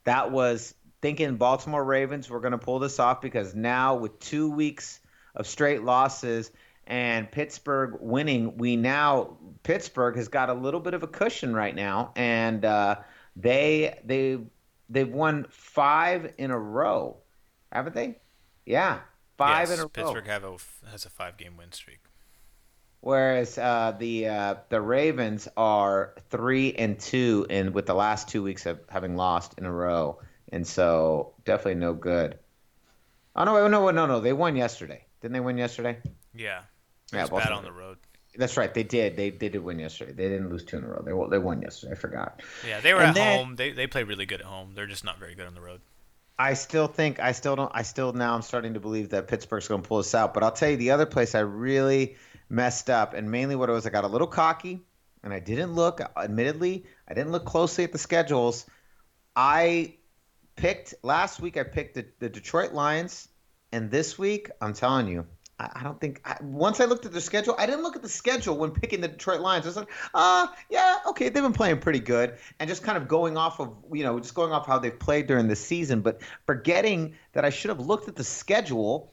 That 0.04 0.30
was 0.30 0.74
thinking 1.00 1.36
Baltimore 1.36 1.84
Ravens 1.84 2.28
were 2.28 2.40
going 2.40 2.52
to 2.52 2.58
pull 2.58 2.78
this 2.80 2.98
off 2.98 3.20
because 3.20 3.54
now 3.54 3.96
with 3.96 4.18
two 4.20 4.50
weeks 4.50 5.00
of 5.34 5.46
straight 5.46 5.82
losses 5.82 6.50
and 6.88 7.30
Pittsburgh 7.30 7.98
winning, 8.00 8.56
we 8.56 8.76
now 8.76 9.36
Pittsburgh 9.62 10.16
has 10.16 10.26
got 10.26 10.50
a 10.50 10.54
little 10.54 10.80
bit 10.80 10.94
of 10.94 11.04
a 11.04 11.06
cushion 11.06 11.54
right 11.54 11.74
now, 11.74 12.12
and 12.16 12.64
uh, 12.64 12.96
they 13.36 14.00
they 14.04 14.38
they've 14.88 15.08
won 15.08 15.46
five 15.50 16.34
in 16.38 16.50
a 16.50 16.58
row, 16.58 17.18
haven't 17.70 17.94
they? 17.94 18.18
Yeah, 18.66 18.98
five 19.36 19.68
yes, 19.68 19.78
in 19.78 19.84
a 19.84 19.88
Pittsburgh 19.88 20.26
row. 20.26 20.32
Pittsburgh 20.32 20.58
a, 20.86 20.90
has 20.90 21.04
a 21.04 21.10
five 21.10 21.36
game 21.36 21.56
win 21.56 21.70
streak. 21.70 22.00
Whereas 23.00 23.56
uh, 23.58 23.94
the 23.96 24.26
uh, 24.26 24.54
the 24.70 24.80
Ravens 24.80 25.46
are 25.56 26.14
three 26.30 26.72
and 26.72 26.98
two, 26.98 27.46
and 27.48 27.72
with 27.72 27.86
the 27.86 27.94
last 27.94 28.28
two 28.28 28.42
weeks 28.42 28.66
of 28.66 28.80
having 28.88 29.14
lost 29.14 29.54
in 29.56 29.64
a 29.64 29.72
row 29.72 30.18
and 30.52 30.66
so 30.66 31.34
definitely 31.44 31.76
no 31.76 31.94
good. 31.94 32.38
Oh 33.36 33.44
no, 33.44 33.68
no, 33.68 33.90
no, 33.90 34.06
no! 34.06 34.20
They 34.20 34.32
won 34.32 34.56
yesterday. 34.56 35.04
Didn't 35.20 35.34
they 35.34 35.40
win 35.40 35.58
yesterday? 35.58 35.98
Yeah. 36.34 36.62
Yeah, 37.12 37.26
bad 37.26 37.52
on 37.52 37.64
the 37.64 37.72
road. 37.72 37.98
That's 38.36 38.56
right. 38.56 38.72
They 38.72 38.82
did. 38.82 39.16
They, 39.16 39.30
they 39.30 39.48
did 39.48 39.62
win 39.62 39.78
yesterday. 39.78 40.12
They 40.12 40.28
didn't 40.28 40.50
lose 40.50 40.64
two 40.64 40.76
in 40.78 40.84
a 40.84 40.88
row. 40.88 41.02
They 41.02 41.36
they 41.36 41.42
won 41.42 41.62
yesterday. 41.62 41.92
I 41.92 41.96
forgot. 41.96 42.40
Yeah, 42.66 42.80
they 42.80 42.94
were 42.94 43.00
and 43.00 43.10
at 43.10 43.14
then, 43.14 43.38
home. 43.38 43.56
They 43.56 43.72
they 43.72 43.86
play 43.86 44.04
really 44.04 44.26
good 44.26 44.40
at 44.40 44.46
home. 44.46 44.72
They're 44.74 44.86
just 44.86 45.04
not 45.04 45.18
very 45.18 45.34
good 45.34 45.46
on 45.46 45.54
the 45.54 45.60
road. 45.60 45.80
I 46.38 46.54
still 46.54 46.86
think 46.86 47.18
I 47.18 47.32
still 47.32 47.56
don't 47.56 47.72
I 47.74 47.82
still 47.82 48.12
now 48.12 48.34
I'm 48.34 48.42
starting 48.42 48.74
to 48.74 48.80
believe 48.80 49.10
that 49.10 49.26
Pittsburgh's 49.26 49.66
going 49.66 49.82
to 49.82 49.88
pull 49.88 49.98
us 49.98 50.14
out. 50.14 50.34
But 50.34 50.44
I'll 50.44 50.52
tell 50.52 50.70
you 50.70 50.76
the 50.76 50.92
other 50.92 51.06
place 51.06 51.34
I 51.34 51.40
really 51.40 52.16
messed 52.48 52.90
up, 52.90 53.14
and 53.14 53.30
mainly 53.30 53.56
what 53.56 53.68
it 53.68 53.72
was, 53.72 53.86
I 53.86 53.90
got 53.90 54.04
a 54.04 54.08
little 54.08 54.28
cocky, 54.28 54.80
and 55.24 55.32
I 55.32 55.40
didn't 55.40 55.74
look. 55.74 56.00
Admittedly, 56.16 56.86
I 57.08 57.14
didn't 57.14 57.32
look 57.32 57.44
closely 57.44 57.84
at 57.84 57.92
the 57.92 57.98
schedules. 57.98 58.66
I 59.34 59.94
picked 60.54 60.94
last 61.02 61.40
week. 61.40 61.56
I 61.56 61.64
picked 61.64 61.94
the, 61.94 62.06
the 62.20 62.28
Detroit 62.28 62.72
Lions, 62.72 63.28
and 63.72 63.90
this 63.90 64.16
week 64.16 64.50
I'm 64.60 64.74
telling 64.74 65.08
you, 65.08 65.26
I, 65.58 65.82
don't 65.82 66.00
think 66.00 66.20
I, 66.24 66.36
once 66.40 66.78
I 66.78 66.84
looked 66.84 67.04
at 67.04 67.12
the 67.12 67.20
schedule, 67.20 67.56
I 67.58 67.66
didn't 67.66 67.82
look 67.82 67.96
at 67.96 68.02
the 68.02 68.08
schedule 68.08 68.56
when 68.56 68.70
picking 68.70 69.00
the 69.00 69.08
Detroit 69.08 69.40
Lions. 69.40 69.66
I 69.66 69.68
was 69.68 69.76
like, 69.76 69.88
uh, 70.14 70.46
yeah, 70.70 70.98
okay, 71.08 71.28
they've 71.28 71.42
been 71.42 71.52
playing 71.52 71.80
pretty 71.80 71.98
good, 71.98 72.36
and 72.60 72.68
just 72.68 72.84
kind 72.84 72.96
of 72.96 73.08
going 73.08 73.36
off 73.36 73.58
of 73.58 73.74
you 73.92 74.04
know 74.04 74.20
just 74.20 74.34
going 74.34 74.52
off 74.52 74.66
how 74.66 74.78
they've 74.78 74.98
played 74.98 75.26
during 75.26 75.48
the 75.48 75.56
season, 75.56 76.00
but 76.00 76.22
forgetting 76.46 77.14
that 77.32 77.44
I 77.44 77.50
should 77.50 77.70
have 77.70 77.80
looked 77.80 78.08
at 78.08 78.16
the 78.16 78.24
schedule. 78.24 79.12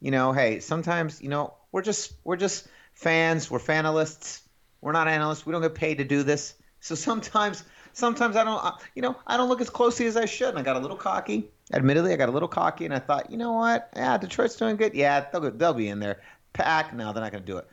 You 0.00 0.10
know, 0.10 0.32
hey, 0.32 0.60
sometimes 0.60 1.22
you 1.22 1.30
know 1.30 1.54
we're 1.72 1.82
just 1.82 2.12
we're 2.24 2.36
just 2.36 2.68
fans, 2.92 3.50
we're 3.50 3.58
fanalists, 3.58 4.42
we're 4.82 4.92
not 4.92 5.08
analysts, 5.08 5.46
we 5.46 5.52
don't 5.52 5.62
get 5.62 5.74
paid 5.74 5.98
to 5.98 6.04
do 6.04 6.22
this, 6.22 6.54
so 6.80 6.94
sometimes 6.94 7.64
sometimes 7.96 8.36
I 8.36 8.44
don't, 8.44 8.62
you 8.94 9.02
know, 9.02 9.16
I 9.26 9.36
don't 9.36 9.48
look 9.48 9.60
as 9.60 9.70
closely 9.70 10.06
as 10.06 10.16
I 10.16 10.26
should. 10.26 10.50
And 10.50 10.58
I 10.58 10.62
got 10.62 10.76
a 10.76 10.78
little 10.78 10.96
cocky. 10.96 11.48
Admittedly, 11.72 12.12
I 12.12 12.16
got 12.16 12.28
a 12.28 12.32
little 12.32 12.48
cocky, 12.48 12.84
and 12.84 12.94
I 12.94 13.00
thought, 13.00 13.30
you 13.30 13.36
know 13.36 13.52
what? 13.52 13.90
Yeah, 13.96 14.16
Detroit's 14.18 14.54
doing 14.54 14.76
good. 14.76 14.94
Yeah, 14.94 15.26
they'll 15.32 15.50
they'll 15.50 15.74
be 15.74 15.88
in 15.88 15.98
there. 15.98 16.20
Pack, 16.52 16.94
no, 16.94 17.12
they're 17.12 17.22
not 17.22 17.32
going 17.32 17.42
to 17.42 17.52
do 17.52 17.58
it. 17.58 17.68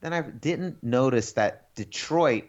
Then 0.00 0.12
I 0.12 0.20
didn't 0.20 0.82
notice 0.82 1.32
that 1.32 1.74
Detroit, 1.74 2.44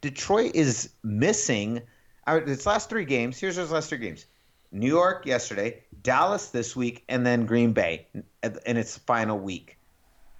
Detroit 0.00 0.54
is 0.54 0.90
missing. 1.02 1.82
Its 2.26 2.64
last 2.64 2.88
three 2.88 3.04
games. 3.04 3.38
Here's 3.38 3.56
those 3.56 3.70
last 3.70 3.90
three 3.90 3.98
games: 3.98 4.24
New 4.72 4.88
York 4.88 5.26
yesterday, 5.26 5.82
Dallas 6.02 6.48
this 6.48 6.74
week, 6.74 7.04
and 7.08 7.26
then 7.26 7.44
Green 7.44 7.72
Bay 7.72 8.06
in 8.42 8.76
its 8.76 8.96
final 8.96 9.38
week 9.38 9.76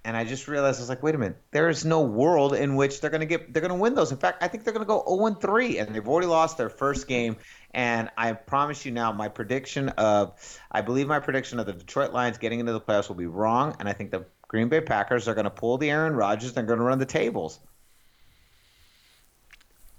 and 0.05 0.15
I 0.15 0.23
just 0.23 0.47
realized 0.47 0.79
I 0.79 0.83
was 0.83 0.89
like, 0.89 1.01
wait 1.01 1.15
a 1.15 1.17
minute, 1.17 1.41
there 1.49 1.67
is 1.67 1.83
no 1.83 2.01
world 2.01 2.53
in 2.53 2.75
which 2.75 3.01
they're 3.01 3.09
gonna 3.09 3.25
get 3.25 3.51
they're 3.51 3.61
gonna 3.61 3.75
win 3.75 3.95
those. 3.95 4.11
In 4.11 4.17
fact, 4.17 4.41
I 4.43 4.47
think 4.47 4.63
they're 4.63 4.71
gonna 4.71 4.85
go 4.85 5.03
0 5.07 5.33
3, 5.41 5.79
and 5.79 5.93
they've 5.93 6.07
already 6.07 6.27
lost 6.27 6.57
their 6.57 6.69
first 6.69 7.07
game. 7.07 7.37
And 7.73 8.09
I 8.15 8.33
promise 8.33 8.85
you 8.85 8.91
now, 8.91 9.11
my 9.11 9.27
prediction 9.27 9.89
of 9.89 10.39
I 10.71 10.81
believe 10.81 11.07
my 11.07 11.19
prediction 11.19 11.59
of 11.59 11.65
the 11.65 11.73
Detroit 11.73 12.13
Lions 12.13 12.37
getting 12.37 12.59
into 12.59 12.71
the 12.71 12.79
playoffs 12.79 13.09
will 13.09 13.15
be 13.15 13.25
wrong, 13.25 13.75
and 13.79 13.89
I 13.89 13.93
think 13.93 14.11
the 14.11 14.25
Green 14.47 14.69
Bay 14.69 14.79
Packers 14.79 15.27
are 15.27 15.33
gonna 15.33 15.49
pull 15.49 15.79
the 15.79 15.89
Aaron 15.89 16.15
Rodgers. 16.15 16.53
They're 16.53 16.63
gonna 16.63 16.83
run 16.83 16.99
the 16.99 17.07
tables. 17.07 17.59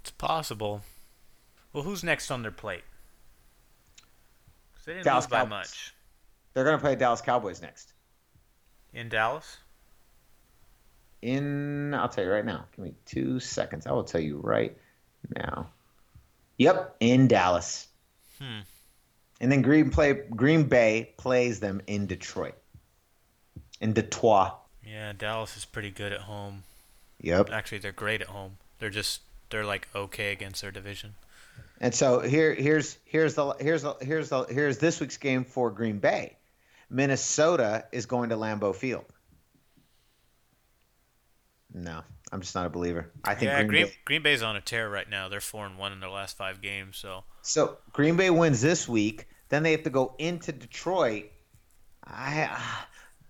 It's 0.01 0.11
possible. 0.11 0.83
Well, 1.73 1.83
who's 1.83 2.01
next 2.01 2.31
on 2.31 2.43
their 2.43 2.51
plate? 2.51 2.85
They 4.85 4.93
didn't 4.93 5.03
Dallas 5.03 5.25
lose 5.25 5.31
by 5.31 5.37
Cowboys. 5.39 5.49
much. 5.49 5.93
They're 6.53 6.63
gonna 6.63 6.77
play 6.77 6.95
Dallas 6.95 7.19
Cowboys 7.19 7.61
next. 7.61 7.91
In 8.93 9.09
Dallas? 9.09 9.57
In 11.21 11.93
I'll 11.93 12.09
tell 12.09 12.23
you 12.23 12.31
right 12.31 12.45
now. 12.45 12.65
Give 12.75 12.85
me 12.85 12.93
two 13.05 13.39
seconds. 13.39 13.87
I 13.87 13.91
will 13.91 14.03
tell 14.03 14.21
you 14.21 14.39
right 14.43 14.77
now. 15.35 15.67
Yep, 16.57 16.95
in 16.99 17.27
Dallas. 17.27 17.87
Hmm. 18.39 18.59
And 19.39 19.51
then 19.51 19.61
Green 19.61 19.89
play 19.91 20.13
Green 20.13 20.63
Bay 20.63 21.13
plays 21.17 21.59
them 21.59 21.81
in 21.87 22.07
Detroit. 22.07 22.55
In 23.79 23.93
Detroit. 23.93 24.53
Yeah, 24.85 25.13
Dallas 25.13 25.57
is 25.57 25.65
pretty 25.65 25.91
good 25.91 26.11
at 26.13 26.21
home. 26.21 26.63
Yep. 27.21 27.49
Actually, 27.51 27.79
they're 27.79 27.91
great 27.91 28.21
at 28.21 28.27
home. 28.27 28.57
They're 28.79 28.89
just 28.89 29.21
they're 29.49 29.65
like 29.65 29.87
okay 29.95 30.31
against 30.31 30.61
their 30.61 30.71
division. 30.71 31.15
And 31.79 31.93
so 31.93 32.21
here 32.21 32.53
here's 32.53 32.97
here's 33.05 33.35
the 33.35 33.53
here's 33.59 33.83
the 33.83 33.95
here's 34.01 34.29
the 34.29 34.43
here's 34.45 34.77
this 34.79 34.99
week's 34.99 35.17
game 35.17 35.43
for 35.43 35.69
Green 35.69 35.99
Bay. 35.99 36.37
Minnesota 36.89 37.85
is 37.91 38.05
going 38.05 38.29
to 38.29 38.35
Lambeau 38.35 38.73
Field. 38.73 39.05
No, 41.77 42.01
I'm 42.31 42.41
just 42.41 42.55
not 42.55 42.65
a 42.65 42.69
believer. 42.69 43.11
I 43.23 43.35
think 43.35 43.49
yeah, 43.49 43.57
Green, 43.59 43.67
Green, 43.67 43.85
Bay. 43.85 43.93
Green 44.05 44.23
Bay's 44.23 44.41
on 44.41 44.55
a 44.55 44.61
tear 44.61 44.89
right 44.89 45.09
now. 45.09 45.29
They're 45.29 45.39
four 45.39 45.65
and 45.65 45.77
one 45.77 45.91
in 45.91 45.99
their 45.99 46.09
last 46.09 46.35
five 46.35 46.61
games. 46.61 46.97
So 46.97 47.23
So 47.41 47.77
Green 47.93 48.17
Bay 48.17 48.29
wins 48.29 48.61
this 48.61 48.87
week. 48.87 49.27
Then 49.49 49.63
they 49.63 49.71
have 49.71 49.83
to 49.83 49.89
go 49.89 50.15
into 50.17 50.51
Detroit. 50.51 51.25
I 52.03 52.49
uh, 52.51 52.85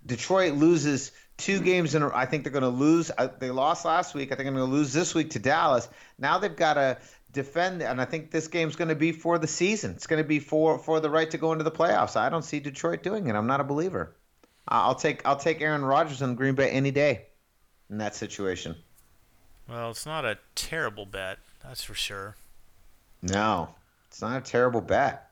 Detroit 0.06 0.54
loses 0.54 1.12
two 1.36 1.60
games 1.60 1.94
in. 1.94 2.04
a 2.04 2.16
I 2.16 2.26
think 2.26 2.44
they're 2.44 2.52
going 2.52 2.64
to 2.64 2.70
lose. 2.70 3.12
Uh, 3.16 3.28
they 3.40 3.52
lost 3.52 3.86
last 3.86 4.16
week. 4.16 4.32
I 4.32 4.36
think 4.36 4.46
they're 4.46 4.54
going 4.54 4.70
to 4.70 4.76
lose 4.76 4.94
this 4.94 5.14
week 5.14 5.32
to 5.32 5.40
Dallas. 5.40 5.90
Now 6.18 6.38
they've 6.38 6.56
got 6.56 6.76
to 6.76 6.98
defend, 7.32 7.84
and 7.84 8.02
I 8.02 8.06
think 8.06 8.32
this 8.32 8.48
game's 8.48 8.76
going 8.76 8.90
to 8.90 8.96
be 8.96 9.12
for 9.12 9.38
the 9.38 9.48
season. 9.48 9.92
It's 9.92 10.08
going 10.08 10.24
to 10.24 10.28
be 10.28 10.40
for 10.40 10.80
for 10.80 11.00
the 11.00 11.10
right 11.10 11.30
to 11.32 11.38
go 11.38 11.52
into 11.52 11.64
the 11.64 11.72
playoffs. 11.72 12.16
I 12.16 12.30
don't 12.30 12.46
see 12.46 12.60
Detroit 12.60 13.04
doing 13.04 13.28
it. 13.28 13.36
I'm 13.36 13.48
not 13.48 13.60
a 13.60 13.66
believer. 13.66 14.16
I'll 14.68 14.96
take 14.96 15.26
I'll 15.26 15.38
take 15.38 15.62
Aaron 15.62 15.84
Rodgers 15.84 16.22
on 16.22 16.36
Green 16.36 16.56
Bay 16.56 16.70
any 16.70 16.92
day 16.92 17.28
in 17.90 17.98
that 17.98 18.16
situation. 18.16 18.76
well, 19.70 19.92
it's 19.92 20.06
not 20.06 20.26
a 20.26 20.38
terrible 20.56 21.06
bet. 21.06 21.40
That's 21.64 21.84
for 21.84 21.94
sure. 21.94 22.36
No, 23.22 23.70
it's 24.08 24.22
not 24.22 24.38
a 24.38 24.42
terrible 24.42 24.82
bet. 24.82 25.30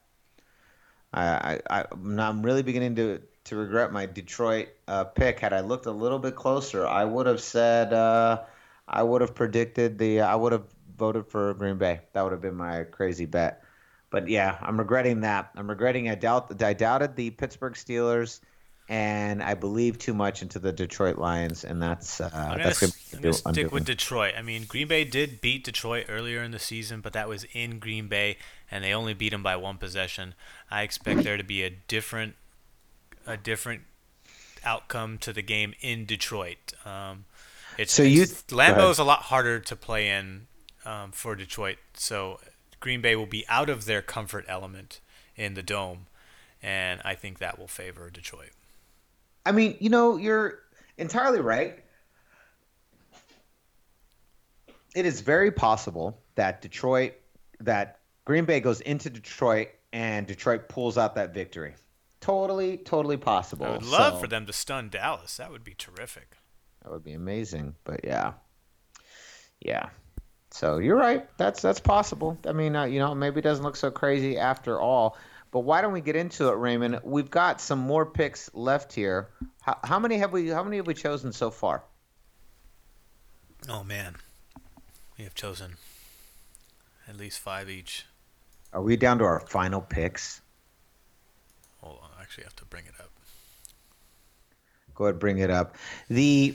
I, 1.14 1.60
I, 1.70 1.80
I 1.80 1.86
I'm 1.92 2.44
really 2.44 2.64
beginning 2.64 2.96
to 2.96 3.22
to 3.46 3.56
regret 3.56 3.92
my 3.94 4.06
Detroit 4.06 4.70
uh, 4.88 5.06
pick. 5.06 5.40
Had 5.40 5.54
I 5.54 5.62
looked 5.62 5.86
a 5.86 5.92
little 5.92 6.20
bit 6.20 6.36
closer, 6.36 6.86
I 6.86 7.06
would 7.06 7.28
have 7.28 7.42
said 7.42 7.94
uh, 7.94 8.42
I 8.88 9.04
would 9.04 9.22
have 9.22 9.36
predicted 9.36 9.98
the 9.98 10.22
I 10.22 10.36
would 10.36 10.52
have 10.52 10.66
voted 10.98 11.28
for 11.28 11.54
Green 11.54 11.78
Bay. 11.78 12.02
That 12.14 12.24
would 12.24 12.32
have 12.32 12.42
been 12.42 12.56
my 12.56 12.84
crazy 12.84 13.26
bet. 13.26 13.64
But 14.10 14.28
yeah, 14.28 14.58
I'm 14.62 14.78
regretting 14.78 15.22
that. 15.22 15.52
I'm 15.56 15.70
regretting 15.70 16.10
I 16.10 16.16
doubt 16.16 16.62
I 16.62 16.74
doubted 16.74 17.16
the 17.16 17.32
Pittsburgh 17.32 17.74
Steelers, 17.74 18.40
and 18.88 19.42
I 19.42 19.56
believe 19.56 19.98
too 19.98 20.14
much 20.14 20.42
into 20.42 20.60
the 20.60 20.72
Detroit 20.72 21.18
Lions, 21.18 21.64
and 21.64 21.82
that's 21.82 22.22
uh, 22.22 22.30
I'm 22.34 22.50
gonna, 22.52 22.64
that's 22.64 22.80
gonna 22.82 22.92
I'm 23.16 23.22
gonna 23.22 23.34
stick 23.34 23.72
with. 23.72 23.86
Detroit. 23.86 24.34
I 24.38 24.42
mean, 24.42 24.66
Green 24.68 24.88
Bay 24.88 25.04
did 25.04 25.42
beat 25.42 25.64
Detroit 25.64 26.06
earlier 26.10 26.44
in 26.44 26.52
the 26.52 26.60
season, 26.60 27.02
but 27.02 27.14
that 27.14 27.28
was 27.28 27.46
in 27.54 27.80
Green 27.80 28.08
Bay, 28.08 28.38
and 28.70 28.84
they 28.84 28.94
only 28.94 29.14
beat 29.14 29.30
them 29.32 29.42
by 29.44 29.56
one 29.56 29.78
possession. 29.78 30.36
I 30.70 30.84
expect 30.84 31.24
there 31.24 31.38
to 31.38 31.44
be 31.44 31.64
a 31.64 31.70
different, 31.72 32.36
a 33.26 33.38
different 33.38 33.82
outcome 34.64 35.18
to 35.20 35.34
the 35.34 35.42
game 35.42 35.74
in 35.82 36.06
Detroit. 36.06 36.74
Um, 36.86 37.26
it's, 37.78 37.94
So 37.94 38.04
you- 38.04 38.22
it's- 38.24 38.44
go 38.44 38.60
ahead. 38.60 39.00
A 39.00 39.04
lot 39.04 39.24
harder 39.24 39.60
to 39.60 39.76
play 39.76 40.10
in 40.10 40.48
um, 40.86 41.12
for 41.12 41.36
Detroit, 41.36 41.78
so 41.96 42.40
Green 42.80 43.02
Bay 43.02 43.16
will 43.16 43.26
be 43.26 43.46
out 43.48 43.70
of 43.70 43.86
their 43.86 44.02
comfort 44.04 44.46
element 44.48 45.00
in 45.36 45.56
the 45.56 45.64
dome, 45.64 46.06
and 46.62 47.02
I 47.04 47.16
think 47.16 47.40
that 47.40 47.58
will 47.60 47.68
favor 47.68 48.10
Detroit. 48.12 48.52
I 49.46 49.52
mean, 49.52 49.78
you 49.80 49.90
know, 49.90 50.18
you're 50.18 50.60
entirely 50.98 51.40
right. 51.40 51.80
It 54.96 55.06
is 55.06 55.22
very 55.22 55.52
possible 55.52 56.22
that 56.36 56.62
Detroit, 56.62 57.14
that 57.60 58.00
Green 58.24 58.46
Bay 58.46 58.60
goes 58.60 58.82
into 58.82 59.10
Detroit 59.10 59.70
and 59.94 60.26
Detroit 60.26 60.68
pulls 60.70 60.98
out 60.98 61.16
that 61.16 61.34
victory. 61.34 61.76
Totally, 62.22 62.78
totally 62.78 63.18
possible. 63.18 63.66
I 63.66 63.72
would 63.72 63.84
love 63.84 64.14
So, 64.14 64.20
for 64.20 64.28
them 64.28 64.46
to 64.48 64.54
stun 64.54 64.90
Dallas. 64.90 65.38
That 65.38 65.52
would 65.52 65.64
be 65.64 65.76
terrific. 65.76 66.38
That 66.82 66.92
would 66.92 67.04
be 67.04 67.14
amazing. 67.14 67.76
But 67.84 68.02
yeah, 68.04 68.34
yeah. 69.60 69.90
So 70.52 70.78
you're 70.78 70.96
right. 70.96 71.28
That's 71.38 71.62
that's 71.62 71.80
possible. 71.80 72.38
I 72.48 72.54
mean, 72.54 72.76
uh, 72.76 72.86
you 72.86 73.00
know, 73.00 73.14
maybe 73.14 73.40
it 73.40 73.44
doesn't 73.44 73.64
look 73.64 73.76
so 73.76 73.92
crazy 73.92 74.38
after 74.38 74.80
all. 74.80 75.18
But 75.56 75.62
why 75.62 75.80
don't 75.80 75.94
we 75.94 76.02
get 76.02 76.18
into 76.18 76.50
it, 76.50 76.58
Raymond? 76.58 77.00
We've 77.06 77.30
got 77.30 77.62
some 77.62 77.80
more 77.80 78.06
picks 78.06 78.54
left 78.54 78.92
here. 78.92 79.30
How, 79.62 79.80
how 79.86 80.00
many 80.00 80.18
have 80.18 80.34
we? 80.34 80.50
How 80.50 80.66
many 80.66 80.76
have 80.76 80.86
we 80.86 80.94
chosen 80.94 81.32
so 81.32 81.50
far? 81.50 81.82
Oh 83.70 83.82
man, 83.82 84.18
we 85.18 85.24
have 85.24 85.34
chosen 85.34 85.78
at 87.08 87.16
least 87.16 87.40
five 87.40 87.70
each. 87.70 88.06
Are 88.74 88.82
we 88.82 88.98
down 88.98 89.20
to 89.20 89.24
our 89.24 89.40
final 89.40 89.80
picks? 89.80 90.42
Hold 91.80 92.00
on, 92.04 92.10
I 92.20 92.24
actually 92.24 92.44
have 92.44 92.58
to 92.58 92.66
bring 92.66 92.84
it 92.88 93.00
up. 93.00 93.12
Go 94.94 95.06
ahead, 95.06 95.20
bring 95.20 95.38
it 95.38 95.50
up. 95.50 95.78
The 96.10 96.54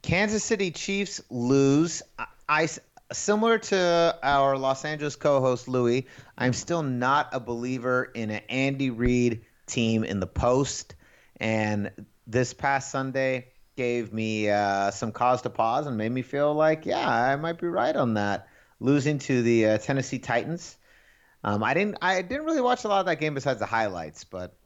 Kansas 0.00 0.42
City 0.42 0.70
Chiefs 0.70 1.20
lose. 1.28 2.02
I, 2.18 2.26
I 2.48 2.68
similar 3.12 3.58
to 3.58 4.18
our 4.22 4.56
Los 4.56 4.84
Angeles 4.84 5.16
co-host 5.16 5.68
Louis. 5.68 6.06
I'm 6.36 6.52
still 6.52 6.82
not 6.82 7.28
a 7.32 7.40
believer 7.40 8.10
in 8.14 8.30
an 8.30 8.42
Andy 8.48 8.90
Reid 8.90 9.44
team 9.66 10.04
in 10.04 10.20
the 10.20 10.26
post, 10.26 10.94
and 11.38 11.90
this 12.26 12.54
past 12.54 12.90
Sunday 12.90 13.48
gave 13.76 14.12
me 14.12 14.50
uh, 14.50 14.90
some 14.90 15.12
cause 15.12 15.42
to 15.42 15.50
pause 15.50 15.86
and 15.86 15.96
made 15.96 16.12
me 16.12 16.22
feel 16.22 16.54
like, 16.54 16.86
yeah, 16.86 17.08
I 17.08 17.36
might 17.36 17.58
be 17.58 17.66
right 17.66 17.94
on 17.94 18.14
that. 18.14 18.48
Losing 18.80 19.18
to 19.20 19.42
the 19.42 19.66
uh, 19.66 19.78
Tennessee 19.78 20.18
Titans. 20.18 20.76
Um, 21.44 21.62
I 21.62 21.74
didn't. 21.74 21.98
I 22.02 22.22
didn't 22.22 22.44
really 22.44 22.60
watch 22.60 22.84
a 22.84 22.88
lot 22.88 23.00
of 23.00 23.06
that 23.06 23.20
game 23.20 23.34
besides 23.34 23.60
the 23.60 23.66
highlights, 23.66 24.24
but 24.24 24.56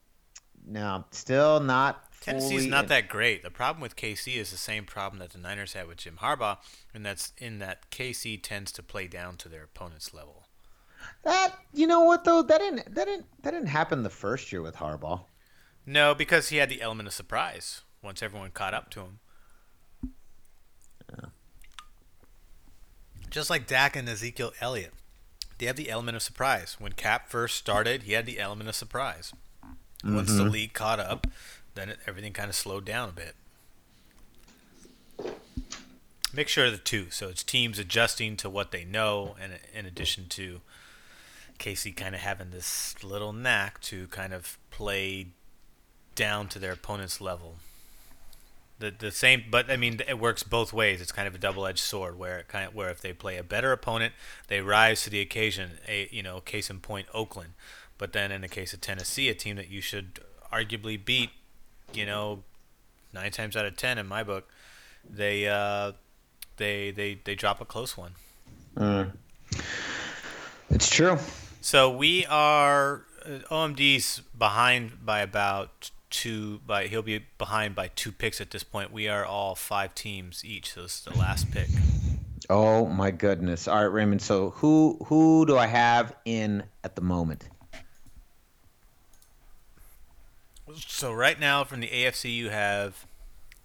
no, 0.67 1.05
still 1.11 1.61
not. 1.61 2.03
Tennessee's 2.26 2.66
not 2.66 2.85
in- 2.85 2.88
that 2.88 3.09
great. 3.09 3.42
The 3.42 3.50
problem 3.50 3.80
with 3.80 3.95
KC 3.95 4.37
is 4.37 4.50
the 4.50 4.56
same 4.56 4.85
problem 4.85 5.21
that 5.21 5.30
the 5.30 5.38
Niners 5.38 5.75
had 5.75 5.87
with 5.87 5.99
Jim 5.99 6.18
Harbaugh, 6.21 6.59
and 6.92 7.06
that's 7.06 7.33
in 7.38 7.61
that 7.61 7.88
KC 7.90 8.42
tends 8.42 8.73
to 8.73 8.83
play 8.83 9.06
down 9.06 9.37
to 9.38 9.49
their 9.49 9.62
opponent's 9.62 10.12
level. 10.12 10.47
That 11.23 11.54
you 11.73 11.87
know 11.87 12.00
what 12.00 12.25
though 12.25 12.42
that 12.42 12.59
didn't 12.59 12.95
that 12.95 13.04
didn't 13.04 13.26
that 13.42 13.52
didn't 13.52 13.68
happen 13.68 14.02
the 14.02 14.11
first 14.11 14.50
year 14.50 14.61
with 14.61 14.76
Harbaugh. 14.76 15.21
No, 15.87 16.14
because 16.16 16.49
he 16.49 16.56
had 16.56 16.68
the 16.68 16.83
element 16.83 17.06
of 17.06 17.14
surprise 17.14 17.83
once 18.02 18.23
everyone 18.23 18.50
caught 18.50 18.75
up 18.75 18.90
to 18.90 19.00
him. 19.00 19.18
Yeah. 21.12 21.26
Just 23.30 23.50
like 23.50 23.68
Dak 23.68 23.95
and 23.95 24.09
Ezekiel 24.09 24.52
Elliott, 24.61 24.95
they 25.59 25.66
have 25.66 25.76
the 25.76 25.90
element 25.90 26.16
of 26.16 26.23
surprise. 26.23 26.76
When 26.80 26.92
Cap 26.92 27.28
first 27.28 27.56
started, 27.56 28.02
he 28.02 28.12
had 28.12 28.26
the 28.26 28.40
element 28.40 28.68
of 28.68 28.75
surprise. 28.75 29.33
Once 30.04 30.33
the 30.33 30.42
mm-hmm. 30.42 30.52
league 30.52 30.73
caught 30.73 31.00
up, 31.00 31.26
then 31.76 31.90
it, 31.90 31.99
everything 32.06 32.33
kind 32.33 32.49
of 32.49 32.56
slowed 32.56 32.85
down 32.85 33.09
a 33.09 33.12
bit. 33.12 33.35
Mixture 36.35 36.66
of 36.66 36.73
the 36.73 36.78
two. 36.78 37.11
So 37.11 37.28
it's 37.28 37.42
teams 37.42 37.78
adjusting 37.78 38.37
to 38.38 38.50
what 38.50 38.73
they 38.73 38.85
know, 38.85 39.37
and 39.40 39.52
in 39.73 39.87
addition 39.87 40.26
to 40.30 40.61
KC 41.59 41.97
kind 41.97 42.14
of 42.14 42.21
having 42.21 42.50
this 42.50 43.02
little 43.02 43.33
knack 43.33 43.80
to 43.83 44.09
kind 44.09 44.35
of 44.35 44.59
play 44.71 45.28
down 46.14 46.49
to 46.49 46.59
their 46.59 46.73
opponent's 46.73 47.21
level. 47.21 47.56
The 48.78 48.90
the 48.90 49.11
same, 49.11 49.45
but 49.50 49.71
I 49.71 49.76
mean, 49.76 50.00
it 50.06 50.18
works 50.18 50.42
both 50.42 50.73
ways. 50.73 51.00
It's 51.00 51.12
kind 51.12 51.26
of 51.26 51.35
a 51.35 51.38
double-edged 51.38 51.78
sword, 51.78 52.18
where 52.18 52.38
it 52.38 52.49
kind 52.49 52.66
of 52.66 52.75
where 52.75 52.90
if 52.90 53.00
they 53.00 53.14
play 53.14 53.38
a 53.38 53.42
better 53.42 53.73
opponent, 53.73 54.12
they 54.49 54.61
rise 54.61 55.02
to 55.04 55.11
the 55.11 55.21
occasion. 55.21 55.78
A 55.88 56.09
you 56.11 56.23
know, 56.23 56.40
case 56.40 56.68
in 56.68 56.80
point, 56.80 57.06
Oakland. 57.14 57.54
But 57.99 58.12
then 58.12 58.30
in 58.30 58.42
the 58.42 58.49
case 58.49 58.75
of 58.75 58.83
Tennessee, 58.83 59.30
a 59.30 59.35
team 59.35 59.56
that 59.56 59.71
you 59.71 59.80
should 59.80 60.21
arguably 60.52 61.02
beat, 61.02 61.30
you 61.93 62.07
know, 62.07 62.43
nine 63.12 63.31
times 63.31 63.57
out 63.57 63.66
of 63.66 63.76
ten 63.76 63.99
in 63.99 64.07
my 64.07 64.23
book, 64.23 64.49
they 65.09 65.49
uh, 65.49 65.93
they 66.57 66.90
they 66.90 67.19
they 67.25 67.35
drop 67.35 67.61
a 67.61 67.64
close 67.64 67.97
one. 67.97 68.12
Mm. 68.76 69.12
It's 70.71 70.88
true. 70.90 71.19
So 71.61 71.90
we 71.90 72.26
are 72.26 73.05
uh, 73.25 73.38
OMD's 73.50 74.23
behind 74.37 75.05
by 75.05 75.21
about 75.21 75.90
two. 76.11 76.61
By 76.66 76.87
he'll 76.87 77.02
be 77.02 77.25
behind 77.38 77.75
by 77.75 77.88
two 77.88 78.12
picks 78.12 78.40
at 78.40 78.50
this 78.50 78.62
point. 78.62 78.93
We 78.93 79.09
are 79.09 79.25
all 79.25 79.55
five 79.55 79.95
teams 79.95 80.45
each. 80.45 80.73
So 80.73 80.83
this 80.83 80.99
is 80.99 81.05
the 81.05 81.19
last 81.19 81.50
pick. 81.50 81.69
Oh 82.49 82.87
my 82.87 83.11
goodness! 83.11 83.66
All 83.66 83.76
right, 83.76 83.93
Raymond. 83.93 84.23
So 84.23 84.50
who 84.50 84.99
who 85.07 85.47
do 85.47 85.57
I 85.57 85.66
have 85.66 86.14
in 86.25 86.62
at 86.85 86.95
the 86.95 87.02
moment? 87.02 87.49
So 90.78 91.12
right 91.12 91.38
now, 91.40 91.64
from 91.64 91.80
the 91.80 91.88
AFC, 91.88 92.35
you 92.35 92.50
have 92.50 93.06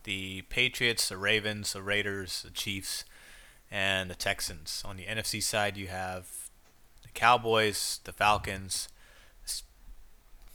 the 0.03 0.43
Patriots, 0.43 1.09
the 1.09 1.17
Ravens, 1.17 1.73
the 1.73 1.81
Raiders, 1.81 2.43
the 2.43 2.51
Chiefs, 2.51 3.03
and 3.69 4.09
the 4.09 4.15
Texans. 4.15 4.81
On 4.85 4.95
the 4.95 5.03
NFC 5.03 5.43
side, 5.43 5.75
you 5.77 5.87
have 5.87 6.49
the 7.03 7.09
Cowboys, 7.09 7.99
the 8.05 8.13
Falcons, 8.13 8.87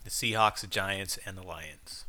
the 0.05 0.11
Seahawks, 0.11 0.61
the 0.61 0.67
Giants, 0.67 1.19
and 1.27 1.37
the 1.37 1.43
Lions. 1.43 2.07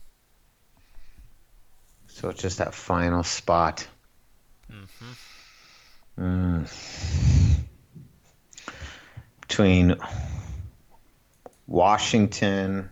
So 2.08 2.30
it's 2.30 2.42
just 2.42 2.58
that 2.60 2.74
final 2.74 3.24
spot. 3.24 3.88
Mm-hmm. 4.72 5.14
Mm. 6.20 7.60
Between 9.42 9.96
Washington. 11.68 12.90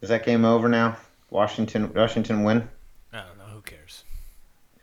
Is 0.00 0.08
that 0.10 0.24
game 0.24 0.44
over 0.44 0.68
now? 0.68 0.96
Washington 1.30 1.92
Washington 1.92 2.44
win? 2.44 2.68
I 3.12 3.22
don't 3.22 3.38
know. 3.38 3.44
Who 3.44 3.60
cares? 3.60 4.04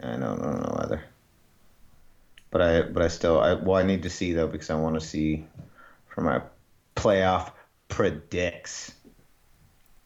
I 0.01 0.07
don't, 0.07 0.23
I 0.23 0.27
don't 0.27 0.61
know 0.61 0.77
either. 0.83 1.03
But 2.51 2.61
I 2.61 2.81
but 2.83 3.01
I 3.01 3.07
still 3.07 3.39
I 3.39 3.53
well 3.53 3.77
I 3.77 3.83
need 3.83 4.03
to 4.03 4.09
see 4.09 4.33
though 4.33 4.47
because 4.47 4.69
I 4.69 4.75
want 4.75 4.95
to 4.95 5.01
see 5.05 5.45
for 6.07 6.21
my 6.21 6.41
playoff 6.95 7.51
predicts. 7.87 8.93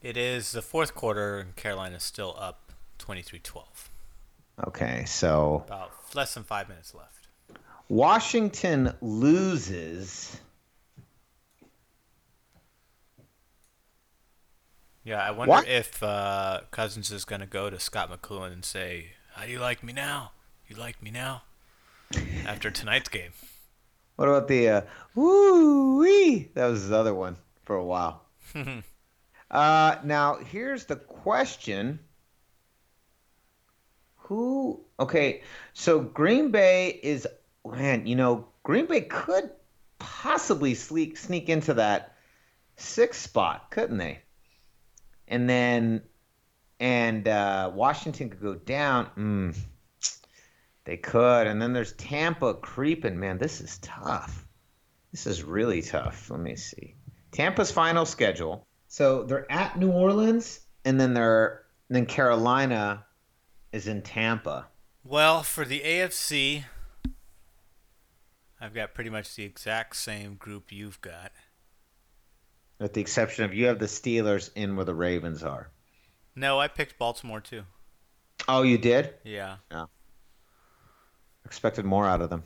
It 0.02 0.16
is 0.16 0.52
the 0.52 0.62
fourth 0.62 0.94
quarter, 0.94 1.38
and 1.38 1.54
Carolina's 1.54 2.02
still 2.02 2.34
up 2.38 2.72
23-12. 3.00 3.64
Okay, 4.66 5.04
so 5.06 5.62
About 5.66 5.90
less 6.14 6.32
than 6.32 6.42
five 6.42 6.70
minutes 6.70 6.94
left. 6.94 7.28
Washington 7.90 8.94
loses. 9.02 10.40
Yeah, 15.04 15.22
I 15.22 15.30
wonder 15.30 15.50
What? 15.50 15.68
if 15.68 16.02
uh, 16.02 16.60
Cousins 16.70 17.10
is 17.10 17.24
going 17.24 17.40
to 17.40 17.46
go 17.46 17.70
to 17.70 17.80
Scot 17.80 18.10
McCloughan 18.10 18.52
and 18.52 18.64
say, 18.64 19.12
"How 19.32 19.46
do 19.46 19.50
you 19.52 19.58
like 19.58 19.82
me 19.82 19.92
now? 19.92 20.32
You 20.68 20.76
like 20.76 21.02
me 21.02 21.10
now?" 21.10 21.42
After 22.44 22.70
tonight's 22.70 23.08
game. 23.08 23.32
What 24.16 24.28
about 24.28 24.48
the 24.48 24.68
uh, 24.68 24.80
woo 25.14 25.98
wee? 26.00 26.50
That 26.54 26.66
was 26.66 26.82
his 26.82 26.92
other 26.92 27.14
one 27.14 27.36
for 27.64 27.76
a 27.76 27.84
while. 27.84 28.22
uh, 29.50 29.96
now 30.04 30.36
here's 30.36 30.84
the 30.84 30.96
question: 30.96 32.00
Who? 34.16 34.84
Okay, 34.98 35.42
so 35.72 36.00
Green 36.00 36.50
Bay 36.50 37.00
is 37.02 37.26
man. 37.64 38.06
You 38.06 38.16
know, 38.16 38.46
Green 38.64 38.86
Bay 38.86 39.02
could 39.02 39.50
possibly 39.98 40.74
sneak 40.74 41.16
sneak 41.16 41.48
into 41.48 41.74
that 41.74 42.16
sixth 42.76 43.22
spot, 43.22 43.70
couldn't 43.70 43.96
they? 43.98 44.18
And 45.30 45.48
then, 45.48 46.02
and 46.78 47.26
uh, 47.26 47.70
Washington 47.72 48.28
could 48.28 48.42
go 48.42 48.54
down. 48.54 49.08
Mm, 49.16 49.56
they 50.84 50.98
could, 50.98 51.46
and 51.46 51.62
then 51.62 51.72
there's 51.72 51.92
Tampa 51.92 52.54
creeping. 52.54 53.18
Man, 53.18 53.38
this 53.38 53.60
is 53.60 53.78
tough. 53.78 54.46
This 55.12 55.26
is 55.26 55.42
really 55.42 55.82
tough. 55.82 56.30
Let 56.30 56.40
me 56.40 56.56
see. 56.56 56.96
Tampa's 57.32 57.70
final 57.70 58.04
schedule. 58.04 58.66
So 58.88 59.22
they're 59.22 59.50
at 59.50 59.78
New 59.78 59.90
Orleans, 59.92 60.60
and 60.84 61.00
then 61.00 61.14
they're 61.14 61.64
and 61.88 61.96
then 61.96 62.06
Carolina 62.06 63.04
is 63.72 63.86
in 63.86 64.02
Tampa. 64.02 64.68
Well, 65.04 65.42
for 65.42 65.64
the 65.64 65.80
AFC, 65.80 66.64
I've 68.60 68.74
got 68.74 68.94
pretty 68.94 69.10
much 69.10 69.34
the 69.34 69.44
exact 69.44 69.96
same 69.96 70.34
group 70.34 70.70
you've 70.70 71.00
got. 71.00 71.32
With 72.80 72.94
the 72.94 73.00
exception 73.00 73.44
of 73.44 73.52
you 73.52 73.66
have 73.66 73.78
the 73.78 73.86
Steelers 73.86 74.50
in 74.56 74.74
where 74.74 74.86
the 74.86 74.94
Ravens 74.94 75.42
are. 75.44 75.68
No, 76.34 76.58
I 76.58 76.66
picked 76.66 76.98
Baltimore 76.98 77.40
too. 77.40 77.64
Oh, 78.48 78.62
you 78.62 78.78
did? 78.78 79.12
Yeah. 79.22 79.56
Yeah. 79.70 79.84
Expected 81.44 81.84
more 81.84 82.08
out 82.08 82.22
of 82.22 82.30
them. 82.30 82.44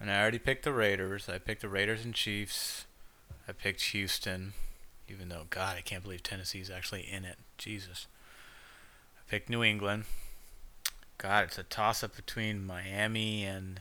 And 0.00 0.10
I 0.10 0.20
already 0.20 0.38
picked 0.38 0.64
the 0.64 0.72
Raiders. 0.72 1.28
I 1.28 1.38
picked 1.38 1.60
the 1.60 1.68
Raiders 1.68 2.04
and 2.04 2.14
Chiefs. 2.14 2.86
I 3.46 3.52
picked 3.52 3.82
Houston, 3.82 4.54
even 5.08 5.28
though 5.28 5.44
God, 5.50 5.76
I 5.76 5.82
can't 5.82 6.02
believe 6.02 6.22
Tennessee's 6.22 6.70
actually 6.70 7.02
in 7.02 7.24
it. 7.24 7.36
Jesus. 7.58 8.06
I 9.18 9.30
picked 9.30 9.50
New 9.50 9.62
England. 9.62 10.04
God, 11.18 11.44
it's 11.44 11.58
a 11.58 11.62
toss 11.64 12.02
up 12.02 12.16
between 12.16 12.66
Miami 12.66 13.44
and 13.44 13.80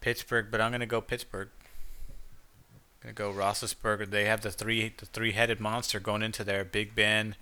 Pittsburgh, 0.00 0.48
but 0.50 0.60
I'm 0.60 0.72
gonna 0.72 0.86
go 0.86 1.00
Pittsburgh. 1.00 1.50
Gonna 3.02 3.12
go 3.12 3.32
Roethlisberger. 3.32 4.10
They 4.10 4.24
have 4.24 4.42
the 4.42 4.50
three 4.50 4.92
the 4.96 5.06
three 5.06 5.32
headed 5.32 5.60
monster 5.60 6.00
going 6.00 6.22
into 6.22 6.44
there. 6.44 6.64
Big 6.64 6.94
Ben, 6.94 7.36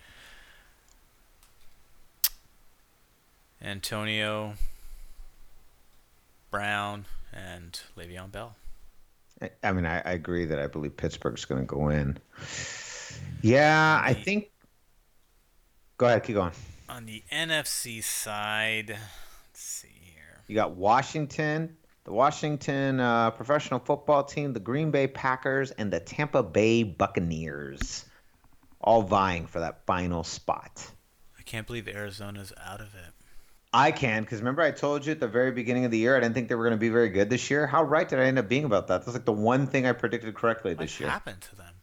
Antonio 3.63 4.55
Brown, 6.51 7.07
and 7.33 7.81
Le'Veon 7.97 8.33
Bell. 8.33 8.57
I, 9.41 9.51
I 9.63 9.73
mean, 9.73 9.87
I, 9.87 9.99
I 10.01 10.13
agree 10.13 10.47
that 10.47 10.59
I 10.59 10.67
believe 10.67 10.97
Pittsburgh's 10.97 11.45
going 11.45 11.61
to 11.61 11.67
go 11.67 11.89
in. 11.91 12.19
Yeah, 13.43 14.01
I 14.03 14.15
think. 14.15 14.51
Go 15.97 16.07
ahead, 16.07 16.23
keep 16.23 16.37
going. 16.37 16.53
On 16.89 17.07
the 17.07 17.23
NFC 17.33 18.03
side, 18.03 18.91
let's 18.91 19.61
see 19.61 19.89
here. 20.05 20.43
You 20.47 20.55
got 20.55 20.73
Washington, 20.73 21.77
the 22.09 22.15
Washington 22.15 23.01
uh, 23.01 23.31
professional 23.33 23.81
football 23.81 24.25
team, 24.25 24.55
the 24.55 24.61
Green 24.61 24.91
Bay 24.91 25.07
Packers, 25.07 25.73
and 25.73 25.93
the 25.93 26.01
Tampa 26.01 26.43
Bay 26.43 26.83
Buccaneers, 26.83 28.07
all 28.81 29.03
vying 29.03 29.47
for 29.47 29.61
that 29.61 29.85
final 29.85 30.25
spot. 30.25 30.91
I 31.39 31.43
can't 31.43 31.67
believe 31.67 31.87
Arizona's 31.87 32.51
out 32.65 32.81
of 32.81 32.95
it. 32.95 33.13
I 33.75 33.91
can, 33.91 34.23
because 34.23 34.39
remember 34.39 34.63
I 34.63 34.71
told 34.71 35.05
you 35.05 35.13
at 35.13 35.21
the 35.21 35.29
very 35.29 35.53
beginning 35.53 35.85
of 35.85 35.91
the 35.91 35.99
year 35.99 36.17
I 36.17 36.21
didn't 36.21 36.35
think 36.35 36.49
they 36.49 36.55
were 36.55 36.65
going 36.65 36.79
to 36.79 36.81
be 36.81 36.89
very 36.89 37.11
good 37.11 37.29
this 37.29 37.51
year. 37.51 37.67
How 37.67 37.83
right 37.83 38.09
did 38.09 38.21
I 38.21 38.25
end 38.25 38.39
up 38.39 38.49
being 38.49 38.65
about 38.65 38.87
that? 38.87 39.05
That's 39.05 39.13
like 39.13 39.27
the 39.27 39.33
one 39.33 39.67
thing 39.67 39.85
I 39.85 39.93
predicted 39.93 40.35
correctly 40.35 40.73
this 40.73 40.99
year. 40.99 41.09
What 41.09 41.13
happened 41.13 41.43
to 41.43 41.57
them? 41.57 41.75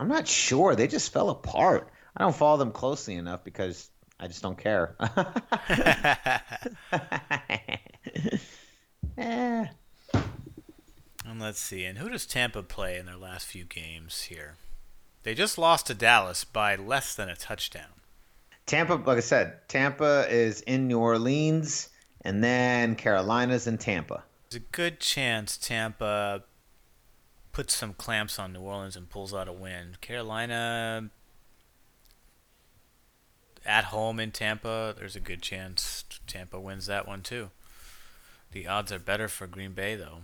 I'm 0.00 0.08
not 0.08 0.26
sure. 0.26 0.76
They 0.76 0.86
just 0.86 1.12
fell 1.12 1.28
apart. 1.28 1.92
I 2.16 2.22
don't 2.22 2.34
follow 2.34 2.56
them 2.56 2.72
closely 2.72 3.16
enough 3.16 3.44
because 3.44 3.90
I 4.18 4.28
just 4.28 4.42
don't 4.42 4.56
care. 4.56 4.96
Eh. 9.18 9.66
And 11.26 11.40
let's 11.40 11.60
see. 11.60 11.84
And 11.84 11.98
who 11.98 12.08
does 12.08 12.24
Tampa 12.24 12.62
play 12.62 12.98
in 12.98 13.06
their 13.06 13.16
last 13.16 13.46
few 13.46 13.64
games 13.64 14.22
here? 14.22 14.54
They 15.24 15.34
just 15.34 15.58
lost 15.58 15.88
to 15.88 15.94
Dallas 15.94 16.44
by 16.44 16.76
less 16.76 17.14
than 17.14 17.28
a 17.28 17.36
touchdown. 17.36 18.00
Tampa, 18.66 18.94
like 18.94 19.18
I 19.18 19.20
said, 19.20 19.68
Tampa 19.68 20.26
is 20.30 20.60
in 20.62 20.86
New 20.86 20.98
Orleans, 20.98 21.88
and 22.22 22.44
then 22.44 22.94
Carolina's 22.94 23.66
in 23.66 23.78
Tampa. 23.78 24.22
There's 24.48 24.62
a 24.62 24.66
good 24.72 25.00
chance 25.00 25.56
Tampa 25.56 26.44
puts 27.52 27.74
some 27.74 27.94
clamps 27.94 28.38
on 28.38 28.52
New 28.52 28.60
Orleans 28.60 28.96
and 28.96 29.10
pulls 29.10 29.34
out 29.34 29.48
a 29.48 29.52
win. 29.52 29.96
Carolina 30.00 31.10
at 33.66 33.84
home 33.84 34.20
in 34.20 34.30
Tampa, 34.30 34.94
there's 34.96 35.16
a 35.16 35.20
good 35.20 35.42
chance 35.42 36.04
Tampa 36.26 36.60
wins 36.60 36.86
that 36.86 37.08
one 37.08 37.22
too. 37.22 37.50
The 38.52 38.66
odds 38.66 38.90
are 38.92 38.98
better 38.98 39.28
for 39.28 39.46
Green 39.46 39.72
Bay 39.72 39.94
though. 39.94 40.18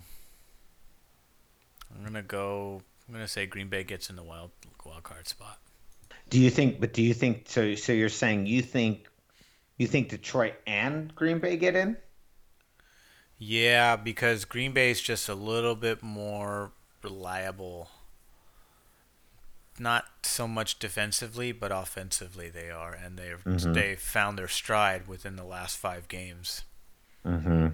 I'm 1.95 2.05
gonna 2.05 2.23
go. 2.23 2.83
I'm 3.07 3.15
gonna 3.15 3.29
say 3.29 3.47
Green 3.47 3.69
Bay 3.69 3.85
gets 3.85 4.11
in 4.11 4.17
the 4.17 4.23
wild 4.23 4.51
wild 4.85 5.03
card 5.03 5.29
spot. 5.29 5.59
Do 6.31 6.41
you 6.41 6.51
think? 6.51 6.81
But 6.81 6.93
do 6.93 7.03
you 7.03 7.15
think? 7.15 7.45
So, 7.49 7.75
so 7.75 7.93
you're 7.93 8.09
saying 8.09 8.47
you 8.47 8.63
think 8.63 9.09
You 9.77 9.87
think 9.87 10.09
Detroit 10.09 10.55
and 10.67 11.15
Green 11.15 11.39
Bay 11.39 11.57
get 11.57 11.75
in? 11.75 11.97
Yeah, 13.39 13.97
because 13.97 14.45
Green 14.45 14.73
Bay 14.73 14.91
is 14.91 15.01
just 15.01 15.29
a 15.29 15.35
little 15.35 15.75
bit 15.75 16.03
more 16.03 16.71
reliable. 17.03 17.91
Not 19.79 20.05
so 20.23 20.47
much 20.47 20.79
defensively, 20.79 21.51
but 21.51 21.73
offensively 21.73 22.49
they 22.49 22.71
are, 22.71 22.93
and 22.95 23.19
they've 23.19 23.43
mm-hmm. 23.45 23.73
they 23.73 23.97
found 23.97 24.39
their 24.39 24.49
stride 24.49 25.09
within 25.09 25.35
the 25.35 25.45
last 25.45 25.77
five 25.77 26.07
games. 26.07 26.63
Mm-hmm. 27.27 27.69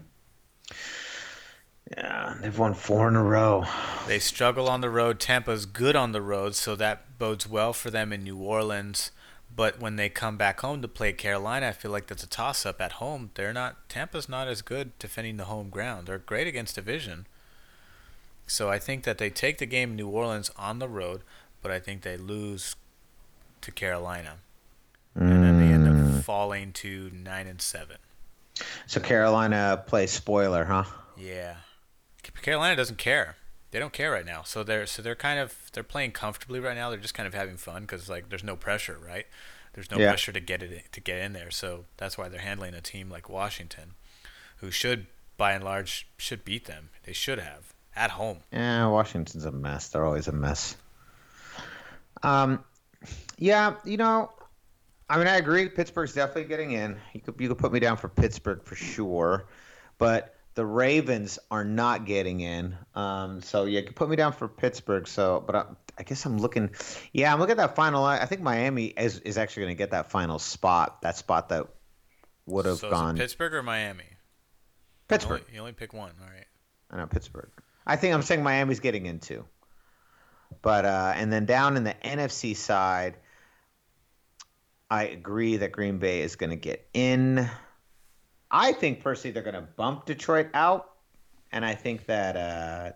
Yeah, 1.97 2.37
they've 2.41 2.57
won 2.57 2.75
four 2.75 3.09
in 3.09 3.17
a 3.17 3.23
row. 3.23 3.65
They 4.07 4.21
struggle 4.21 4.69
on 4.69 4.81
the 4.81 4.91
road. 4.91 5.19
Tampa's 5.19 5.67
good 5.67 5.97
on 5.97 6.13
the 6.13 6.23
road, 6.23 6.55
so 6.55 6.77
that 6.77 7.19
bodes 7.19 7.49
well 7.49 7.73
for 7.73 7.91
them 7.91 8.13
in 8.13 8.23
New 8.23 8.39
Orleans. 8.39 9.11
But 9.55 9.81
when 9.81 9.97
they 9.97 10.09
come 10.09 10.37
back 10.37 10.61
home 10.61 10.81
to 10.83 10.89
play 10.89 11.13
Carolina, 11.13 11.69
I 11.69 11.73
feel 11.73 11.91
like 11.91 12.07
that's 12.07 12.23
a 12.23 12.29
toss 12.29 12.65
up 12.65 12.81
at 12.81 12.93
home. 12.93 13.31
They're 13.35 13.53
not 13.53 13.89
Tampa's 13.89 14.29
not 14.29 14.47
as 14.47 14.63
good 14.63 14.97
defending 14.99 15.37
the 15.37 15.47
home 15.47 15.69
ground. 15.69 16.07
They're 16.07 16.19
great 16.19 16.47
against 16.47 16.77
division. 16.77 17.27
So 18.47 18.71
I 18.71 18.79
think 18.79 19.05
that 19.05 19.19
they 19.19 19.31
take 19.31 19.59
the 19.59 19.67
game 19.67 19.91
in 19.91 19.97
New 19.97 20.09
Orleans 20.09 20.51
on 20.57 20.79
the 20.79 20.89
road, 20.89 21.23
but 21.63 21.71
I 21.71 21.81
think 21.81 22.03
they 22.03 22.17
lose 22.17 22.77
to 23.61 23.73
Carolina. 23.73 24.37
Mm. 25.19 25.31
And 25.31 25.45
then 25.45 25.59
they 25.59 25.75
end 25.75 25.89
up 25.89 25.95
mm. 25.95 26.23
falling 26.23 26.73
to 26.75 27.11
nine 27.13 27.47
and 27.47 27.61
seven. 27.61 27.97
So 28.87 29.01
Carolina 29.01 29.83
plays 29.87 30.11
spoiler, 30.11 30.65
huh? 30.65 30.85
Yeah. 31.17 31.57
Carolina 32.43 32.77
doesn't 32.77 32.99
care 32.99 33.37
they 33.71 33.79
don't 33.79 33.93
care 33.93 34.11
right 34.11 34.27
now. 34.27 34.43
So 34.43 34.63
they're 34.63 34.87
so 34.87 35.03
they're 35.03 35.15
kind 35.15 35.39
of 35.39 35.71
they're 35.73 35.83
playing 35.83 36.13
comfortably 36.13 36.61
right 36.61 36.77
now. 36.77 36.91
They're 36.91 36.99
just 36.99 37.15
kind 37.15 37.27
of 37.27 37.35
having 37.35 37.57
fun 37.57 37.83
because 37.83 38.09
like 38.09 38.29
there's 38.29 38.45
no 38.45 38.57
pressure, 38.57 38.99
right? 39.05 39.27
There's 39.73 39.91
no 39.91 39.99
yeah. 39.99 40.09
pressure 40.09 40.33
to 40.33 40.41
get 40.41 40.63
it 40.63 40.93
to 40.93 41.01
get 41.01 41.19
in 41.19 41.33
there. 41.33 41.51
So 41.51 41.85
that's 41.97 42.19
why 42.19 42.29
they're 42.29 42.41
handling 42.41 42.75
a 42.75 42.81
team 42.81 43.09
like 43.09 43.29
Washington, 43.29 43.95
who 44.57 44.71
should 44.71 45.07
by 45.37 45.53
and 45.53 45.65
large 45.65 46.09
should 46.17 46.45
beat 46.45 46.67
them. 46.67 46.91
They 47.05 47.13
should 47.13 47.39
have 47.39 47.73
at 47.95 48.13
home. 48.13 48.39
Yeah, 48.53 48.89
Washington's 48.89 49.45
a 49.45 49.53
mess. 49.53 49.89
They're 49.89 50.05
always 50.05 50.29
a 50.29 50.33
mess. 50.33 50.77
Um, 52.23 52.65
yeah, 53.39 53.75
you 53.85 53.97
know, 53.97 54.31
I 55.11 55.19
mean, 55.19 55.27
I 55.27 55.39
agree. 55.39 55.69
Pittsburgh's 55.69 56.15
definitely 56.15 56.45
getting 56.45 56.71
in. 56.71 56.97
You 57.13 57.21
could 57.21 57.35
you 57.41 57.49
could 57.49 57.59
put 57.59 57.73
me 57.73 57.81
down 57.81 57.97
for 57.97 58.09
Pittsburgh 58.09 58.63
for 58.63 58.77
sure, 58.77 59.49
but 59.99 60.37
the 60.55 60.65
Ravens 60.65 61.41
are 61.51 61.65
not 61.65 62.07
getting 62.07 62.41
in. 62.41 62.77
Um, 62.95 63.43
so 63.43 63.65
yeah, 63.65 63.81
you 63.81 63.87
can 63.87 63.95
put 63.95 64.09
me 64.09 64.15
down 64.15 64.33
for 64.33 64.47
Pittsburgh. 64.47 65.09
So, 65.09 65.43
but 65.45 65.57
I, 65.57 65.65
I, 65.99 66.05
guess 66.05 66.25
I'm 66.25 66.39
looking. 66.39 66.71
Yeah, 67.13 67.33
I'm 67.33 67.41
looking 67.41 67.53
at 67.53 67.57
that 67.57 67.75
final. 67.75 68.05
I 68.05 68.25
think 68.27 68.41
Miami 68.41 68.87
is 68.87 69.19
is 69.19 69.37
actually 69.37 69.65
going 69.65 69.75
to 69.75 69.79
get 69.79 69.91
that 69.91 70.13
final 70.13 70.39
spot. 70.39 71.03
That 71.03 71.17
spot 71.17 71.49
that 71.49 71.67
would 72.47 72.67
have 72.67 72.79
so 72.79 72.91
gone. 72.91 73.17
Pittsburgh 73.17 73.55
or 73.55 73.65
Miami? 73.65 74.05
Pittsburgh. 75.09 75.41
You 75.41 75.45
only, 75.47 75.55
you 75.55 75.61
only, 75.61 75.73
pick 75.73 75.93
one. 75.93 76.13
All 76.23 76.29
right. 76.29 76.47
I 76.89 76.99
know 76.99 77.07
Pittsburgh. 77.09 77.51
I 77.85 77.97
think 77.97 78.15
I'm 78.15 78.23
saying 78.23 78.45
Miami's 78.45 78.79
getting 78.79 79.07
in 79.07 79.19
too. 79.19 79.45
But 80.63 80.85
uh, 80.85 81.15
and 81.17 81.33
then 81.33 81.47
down 81.47 81.77
in 81.77 81.83
the 81.83 81.95
NFC 82.05 82.55
side, 82.55 83.17
I 84.91 85.05
agree 85.05 85.59
that 85.59 85.71
Green 85.73 85.99
Bay 85.99 86.23
is 86.23 86.37
going 86.37 86.51
to 86.51 86.57
get 86.57 86.89
in. 86.93 87.49
I 88.51 88.73
think 88.73 89.03
personally 89.03 89.33
they're 89.33 89.45
going 89.45 89.55
to 89.55 89.61
bump 89.61 90.07
Detroit 90.07 90.49
out, 90.53 90.91
and 91.53 91.65
I 91.65 91.77
think 91.77 92.07
that 92.07 92.37
uh, 92.37 92.93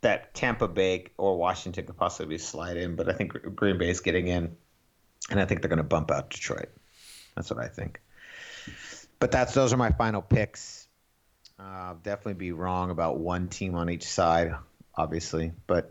that 0.00 0.34
Tampa 0.34 0.68
Bay 0.68 1.06
or 1.18 1.36
Washington 1.36 1.84
could 1.84 1.96
possibly 1.96 2.38
slide 2.38 2.78
in, 2.78 2.96
but 2.96 3.08
I 3.10 3.12
think 3.12 3.32
Green 3.54 3.76
Bay 3.76 3.90
is 3.90 4.00
getting 4.00 4.28
in, 4.28 4.56
and 5.30 5.38
I 5.38 5.44
think 5.44 5.60
they're 5.60 5.68
going 5.68 5.78
to 5.78 5.82
bump 5.82 6.10
out 6.10 6.30
Detroit. 6.30 6.70
That's 7.34 7.50
what 7.50 7.62
I 7.62 7.68
think. 7.68 8.00
But 9.18 9.30
that's 9.30 9.52
those 9.52 9.74
are 9.74 9.76
my 9.76 9.90
final 9.90 10.22
picks. 10.22 10.88
Uh, 11.58 11.94
definitely 12.02 12.34
be 12.34 12.52
wrong 12.52 12.90
about 12.90 13.18
one 13.18 13.48
team 13.48 13.74
on 13.74 13.90
each 13.90 14.06
side, 14.06 14.54
obviously, 14.94 15.52
but 15.66 15.90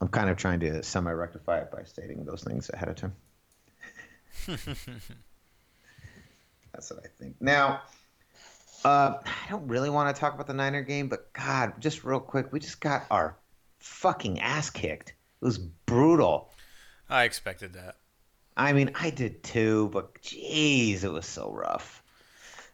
I'm 0.00 0.08
kind 0.08 0.30
of 0.30 0.36
trying 0.36 0.60
to 0.60 0.82
semi 0.82 1.12
rectify 1.12 1.58
it 1.58 1.70
by 1.70 1.84
stating 1.84 2.24
those 2.24 2.42
things 2.42 2.70
ahead 2.72 2.88
of 2.88 2.96
time. 2.96 3.14
That's 4.46 4.58
what 6.90 7.04
I 7.04 7.08
think. 7.18 7.36
Now, 7.40 7.82
uh, 8.84 9.14
I 9.24 9.50
don't 9.50 9.68
really 9.68 9.90
want 9.90 10.14
to 10.14 10.18
talk 10.18 10.34
about 10.34 10.46
the 10.46 10.54
Niner 10.54 10.82
game, 10.82 11.08
but 11.08 11.32
God, 11.32 11.74
just 11.80 12.04
real 12.04 12.20
quick, 12.20 12.52
we 12.52 12.60
just 12.60 12.80
got 12.80 13.04
our 13.10 13.36
fucking 13.78 14.40
ass 14.40 14.70
kicked. 14.70 15.10
It 15.10 15.44
was 15.44 15.58
brutal. 15.58 16.50
I 17.08 17.24
expected 17.24 17.74
that. 17.74 17.96
I 18.56 18.72
mean, 18.72 18.92
I 18.94 19.10
did 19.10 19.42
too, 19.42 19.90
but 19.92 20.20
jeez, 20.22 21.04
it 21.04 21.10
was 21.10 21.26
so 21.26 21.50
rough. 21.50 22.02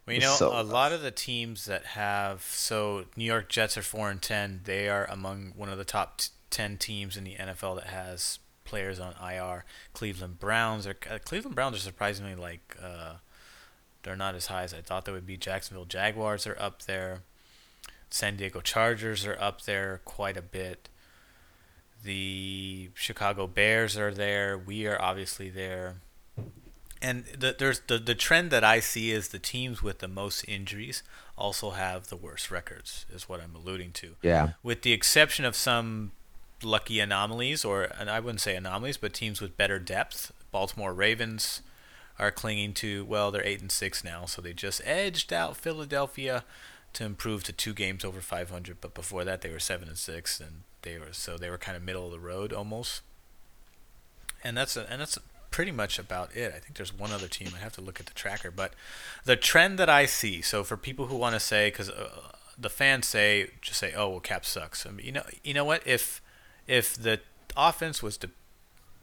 Well, 0.07 0.15
you 0.15 0.21
know, 0.21 0.35
so 0.35 0.53
a 0.53 0.63
rough. 0.63 0.73
lot 0.73 0.93
of 0.93 1.03
the 1.03 1.11
teams 1.11 1.65
that 1.67 1.85
have 1.85 2.43
so 2.43 3.07
New 3.17 3.25
York 3.25 3.49
Jets 3.49 3.77
are 3.77 3.83
four 3.83 4.11
and 4.11 4.23
ten. 4.23 4.61
They 4.65 4.89
are 4.89 5.07
among 5.11 5.53
one 5.57 5.69
of 5.69 5.79
the 5.79 5.85
top 5.85 6.19
t- 6.19 6.29
ten 6.57 6.79
teams 6.79 7.19
in 7.19 7.25
the 7.25 7.35
NFL 7.35 7.77
that 7.77 7.89
has 7.89 8.39
players 8.65 8.99
on 8.99 9.15
IR. 9.23 9.67
Cleveland 9.93 10.41
Browns 10.41 10.87
are 10.87 10.97
uh, 11.11 11.19
Cleveland 11.23 11.55
Browns 11.55 11.77
are 11.77 11.81
surprisingly 11.81 12.35
like 12.35 12.79
uh, 12.83 13.17
they're 14.03 14.17
not 14.17 14.35
as 14.35 14.47
high 14.47 14.63
as 14.63 14.73
I 14.73 14.81
thought 14.81 15.05
they 15.05 15.13
would 15.13 15.27
be. 15.27 15.37
Jacksonville 15.37 15.85
Jaguars 15.85 16.47
are 16.47 16.57
up 16.59 16.85
there. 16.85 17.21
San 18.09 18.37
Diego 18.37 18.63
Chargers 18.63 19.27
are 19.27 19.37
up 19.39 19.63
there 19.63 20.01
quite 20.07 20.39
a 20.39 20.43
bit. 20.43 20.89
The 22.03 22.89
Chicago 22.95 23.47
Bears 23.47 23.99
are 23.99 24.15
there. 24.15 24.57
We 24.57 24.87
are 24.87 25.01
obviously 25.01 25.51
there. 25.51 25.97
And 27.03 27.25
the, 27.39 27.55
there's 27.59 27.81
the, 27.81 27.99
the 27.99 28.15
trend 28.15 28.51
that 28.51 28.65
I 28.65 28.81
see 28.81 29.11
is 29.11 29.29
the 29.29 29.39
teams 29.39 29.83
with 29.83 29.99
the 29.99 30.09
most 30.09 30.43
injuries 30.49 31.03
also 31.37 31.73
have 31.73 32.09
the 32.09 32.17
worst 32.17 32.51
records, 32.51 33.05
is 33.13 33.29
what 33.29 33.43
I'm 33.43 33.55
alluding 33.55 33.93
to. 33.93 34.15
Yeah. 34.23 34.53
With 34.63 34.81
the 34.81 34.95
exception 34.95 35.45
of 35.45 35.55
some 35.55 36.13
lucky 36.63 37.01
anomalies, 37.01 37.65
or 37.65 37.85
and 37.85 38.11
I 38.11 38.21
wouldn't 38.21 38.41
say 38.41 38.57
anomalies, 38.57 38.97
but 38.97 39.13
teams 39.13 39.41
with 39.41 39.57
better 39.57 39.79
depth. 39.79 40.33
Baltimore 40.51 40.95
Ravens, 40.95 41.61
are 42.19 42.31
clinging 42.31 42.73
to. 42.75 43.05
Well, 43.05 43.31
they're 43.31 43.47
eight 43.47 43.61
and 43.61 43.71
six 43.71 44.03
now, 44.03 44.25
so 44.27 44.41
they 44.41 44.53
just 44.53 44.81
edged 44.85 45.33
out 45.33 45.57
Philadelphia 45.57 46.45
to 46.95 47.05
improve 47.05 47.45
to 47.45 47.53
two 47.53 47.75
games 47.75 48.05
over 48.05 48.21
500. 48.21 48.81
But 48.81 48.95
before 48.95 49.25
that, 49.25 49.43
they 49.43 49.51
were 49.51 49.59
seven 49.59 49.89
and 49.89 49.99
six, 49.99 50.41
and 50.41 50.63
they 50.83 50.99
were 50.99 51.13
so 51.13 51.37
they 51.37 51.51
were 51.51 51.59
kind 51.59 51.77
of 51.77 51.83
middle 51.83 52.07
of 52.07 52.13
the 52.13 52.21
road 52.21 52.53
almost. 52.53 53.03
And 54.43 54.57
that's 54.57 54.77
a, 54.77 54.91
and 54.91 55.01
that's 55.01 55.19
pretty 55.51 55.73
much 55.73 55.99
about 55.99 56.35
it. 56.37 56.53
I 56.55 56.59
think 56.59 56.77
there's 56.77 56.97
one 56.97 57.13
other 57.13 57.29
team. 57.29 57.49
I 57.55 57.59
have 57.59 57.73
to 57.75 57.81
look 57.81 58.01
at 58.01 58.07
the 58.07 58.15
tracker, 58.15 58.51
but 58.51 58.75
the 59.25 59.37
trend 59.37 59.79
that 59.79 59.89
I 59.89 60.07
see. 60.07 60.43
So 60.43 60.65
for 60.65 60.77
people 60.77 61.07
who 61.07 61.17
want 61.17 61.35
to 61.35 61.41
say, 61.41 61.69
because 61.69 61.91
uh, 61.91 62.09
the 62.59 62.71
fans 62.71 63.07
say, 63.07 63.51
just 63.61 63.81
say, 63.81 63.93
oh 63.95 64.11
well, 64.11 64.21
Cap 64.21 64.45
sucks. 64.45 64.87
I 64.87 64.91
mean, 64.91 65.07
you 65.07 65.13
know, 65.13 65.25
you 65.43 65.55
know 65.55 65.65
what? 65.65 65.87
If 65.87 66.23
if 66.67 66.95
the 66.95 67.21
offense 67.57 68.03
was 68.03 68.17
to 68.19 68.31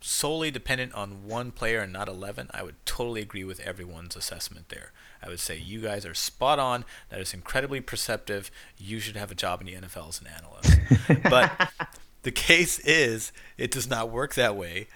solely 0.03 0.51
dependent 0.51 0.93
on 0.93 1.25
one 1.25 1.51
player 1.51 1.79
and 1.79 1.93
not 1.93 2.09
11, 2.09 2.49
I 2.53 2.61
would 2.61 2.75
totally 2.85 3.21
agree 3.21 3.45
with 3.45 3.61
everyone's 3.61 4.15
assessment 4.15 4.69
there. 4.69 4.91
I 5.21 5.29
would 5.29 5.39
say 5.39 5.57
you 5.57 5.79
guys 5.79 6.05
are 6.05 6.13
spot 6.13 6.59
on. 6.59 6.83
That 7.09 7.21
is 7.21 7.33
incredibly 7.33 7.79
perceptive. 7.79 8.51
You 8.77 8.99
should 8.99 9.15
have 9.15 9.31
a 9.31 9.35
job 9.35 9.61
in 9.61 9.67
the 9.67 9.73
NFL 9.75 10.09
as 10.09 10.21
an 10.21 10.27
analyst. 10.27 11.23
but 11.29 11.71
the 12.23 12.31
case 12.31 12.79
is, 12.79 13.31
it 13.57 13.71
does 13.71 13.89
not 13.89 14.11
work 14.11 14.33
that 14.33 14.57
way. 14.57 14.87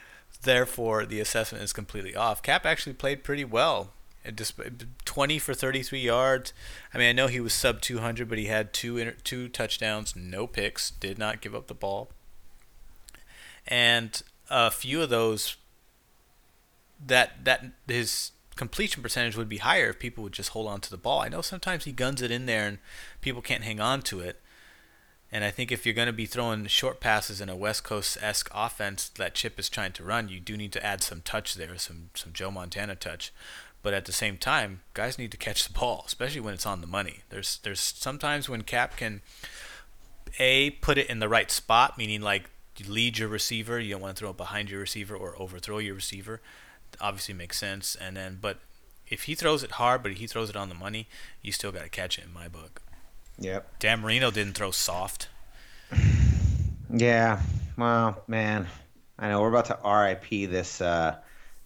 Therefore, 0.42 1.06
the 1.06 1.22
assessment 1.22 1.64
is 1.64 1.72
completely 1.72 2.16
off. 2.16 2.44
Cap 2.44 2.66
actually 2.66 2.94
played 2.94 3.24
pretty 3.24 3.46
well. 3.46 3.94
Just 4.36 4.60
20 5.06 5.40
for 5.40 5.54
33 5.54 6.02
yards. 6.02 6.52
I 6.94 6.98
mean, 6.98 7.08
I 7.08 7.14
know 7.14 7.28
he 7.28 7.40
was 7.40 7.54
sub 7.54 7.80
200, 7.80 8.28
but 8.28 8.38
he 8.38 8.48
had 8.48 8.74
two 8.74 9.14
two 9.24 9.48
touchdowns, 9.48 10.18
no 10.18 10.46
picks, 10.48 10.92
did 10.92 11.18
not 11.18 11.40
give 11.40 11.56
up 11.56 11.68
the 11.68 11.74
ball. 11.74 12.10
And 13.68 14.22
a 14.50 14.72
few 14.72 15.02
of 15.02 15.10
those 15.10 15.58
that 17.06 17.46
that 17.46 17.66
his 17.88 18.32
completion 18.56 19.04
percentage 19.04 19.38
would 19.38 19.50
be 19.50 19.60
higher 19.60 19.90
if 19.90 20.00
people 20.00 20.24
would 20.24 20.34
just 20.34 20.50
hold 20.50 20.68
on 20.68 20.82
to 20.82 20.90
the 20.90 20.98
ball. 20.98 21.22
I 21.22 21.30
know 21.30 21.42
sometimes 21.42 21.86
he 21.86 21.92
guns 21.92 22.22
it 22.22 22.32
in 22.32 22.46
there 22.48 22.68
and 22.68 22.80
people 23.22 23.42
can't 23.42 23.64
hang 23.64 23.80
on 23.80 24.02
to 24.04 24.20
it. 24.20 24.42
And 25.32 25.44
I 25.44 25.52
think 25.52 25.72
if 25.72 25.86
you're 25.86 25.94
going 25.96 26.08
to 26.08 26.14
be 26.14 26.26
throwing 26.26 26.66
short 26.68 27.00
passes 27.00 27.42
in 27.42 27.50
a 27.50 27.56
West 27.56 27.84
Coast 27.84 28.18
esque 28.22 28.50
offense 28.54 29.10
that 29.10 29.36
Chip 29.36 29.60
is 29.60 29.70
trying 29.70 29.92
to 29.94 30.04
run, 30.04 30.30
you 30.30 30.40
do 30.40 30.56
need 30.56 30.72
to 30.72 30.86
add 30.86 31.04
some 31.04 31.22
touch 31.22 31.56
there, 31.56 31.78
some 31.78 32.10
some 32.14 32.32
Joe 32.34 32.50
Montana 32.50 32.96
touch. 32.96 33.34
But 33.84 33.94
at 33.94 34.06
the 34.06 34.14
same 34.14 34.38
time, 34.38 34.82
guys 34.94 35.20
need 35.20 35.32
to 35.32 35.38
catch 35.38 35.68
the 35.68 35.74
ball, 35.74 36.06
especially 36.08 36.42
when 36.42 36.54
it's 36.54 36.66
on 36.66 36.82
the 36.82 36.88
money. 36.88 37.22
There's 37.30 37.60
there's 37.64 37.82
sometimes 37.82 38.48
when 38.48 38.62
Cap 38.62 38.96
can 38.96 39.22
a 40.40 40.72
put 40.72 40.98
it 40.98 41.10
in 41.10 41.20
the 41.20 41.30
right 41.30 41.52
spot, 41.52 41.98
meaning 41.98 42.22
like 42.22 42.50
lead 42.86 43.18
your 43.18 43.30
receiver. 43.30 43.80
You 43.80 43.94
don't 43.94 44.02
want 44.02 44.16
to 44.16 44.20
throw 44.20 44.30
it 44.32 44.38
behind 44.38 44.70
your 44.70 44.80
receiver 44.80 45.16
or 45.16 45.40
overthrow 45.40 45.80
your 45.80 45.96
receiver. 45.96 46.42
Obviously 47.02 47.34
makes 47.34 47.58
sense. 47.58 47.96
And 48.00 48.18
then, 48.18 48.38
but 48.42 48.60
if 49.08 49.24
he 49.24 49.36
throws 49.36 49.64
it 49.64 49.72
hard, 49.72 50.04
but 50.04 50.14
he 50.14 50.28
throws 50.28 50.50
it 50.50 50.56
on 50.56 50.70
the 50.70 50.76
money, 50.76 51.08
you 51.42 51.52
still 51.52 51.72
got 51.72 51.84
to 51.84 51.90
catch 51.90 52.18
it 52.18 52.26
in 52.26 52.34
my 52.34 52.48
book. 52.48 52.82
Yep. 53.40 53.80
Dan 53.80 54.02
Marino 54.02 54.32
didn't 54.32 54.54
throw 54.54 54.72
soft. 54.72 55.30
Yeah. 56.90 57.42
Well, 57.78 58.24
man, 58.30 58.66
I 59.20 59.28
know 59.28 59.42
we're 59.42 59.50
about 59.50 59.66
to 59.66 59.78
RIP 59.86 60.50
this 60.50 60.80
uh, 60.80 61.18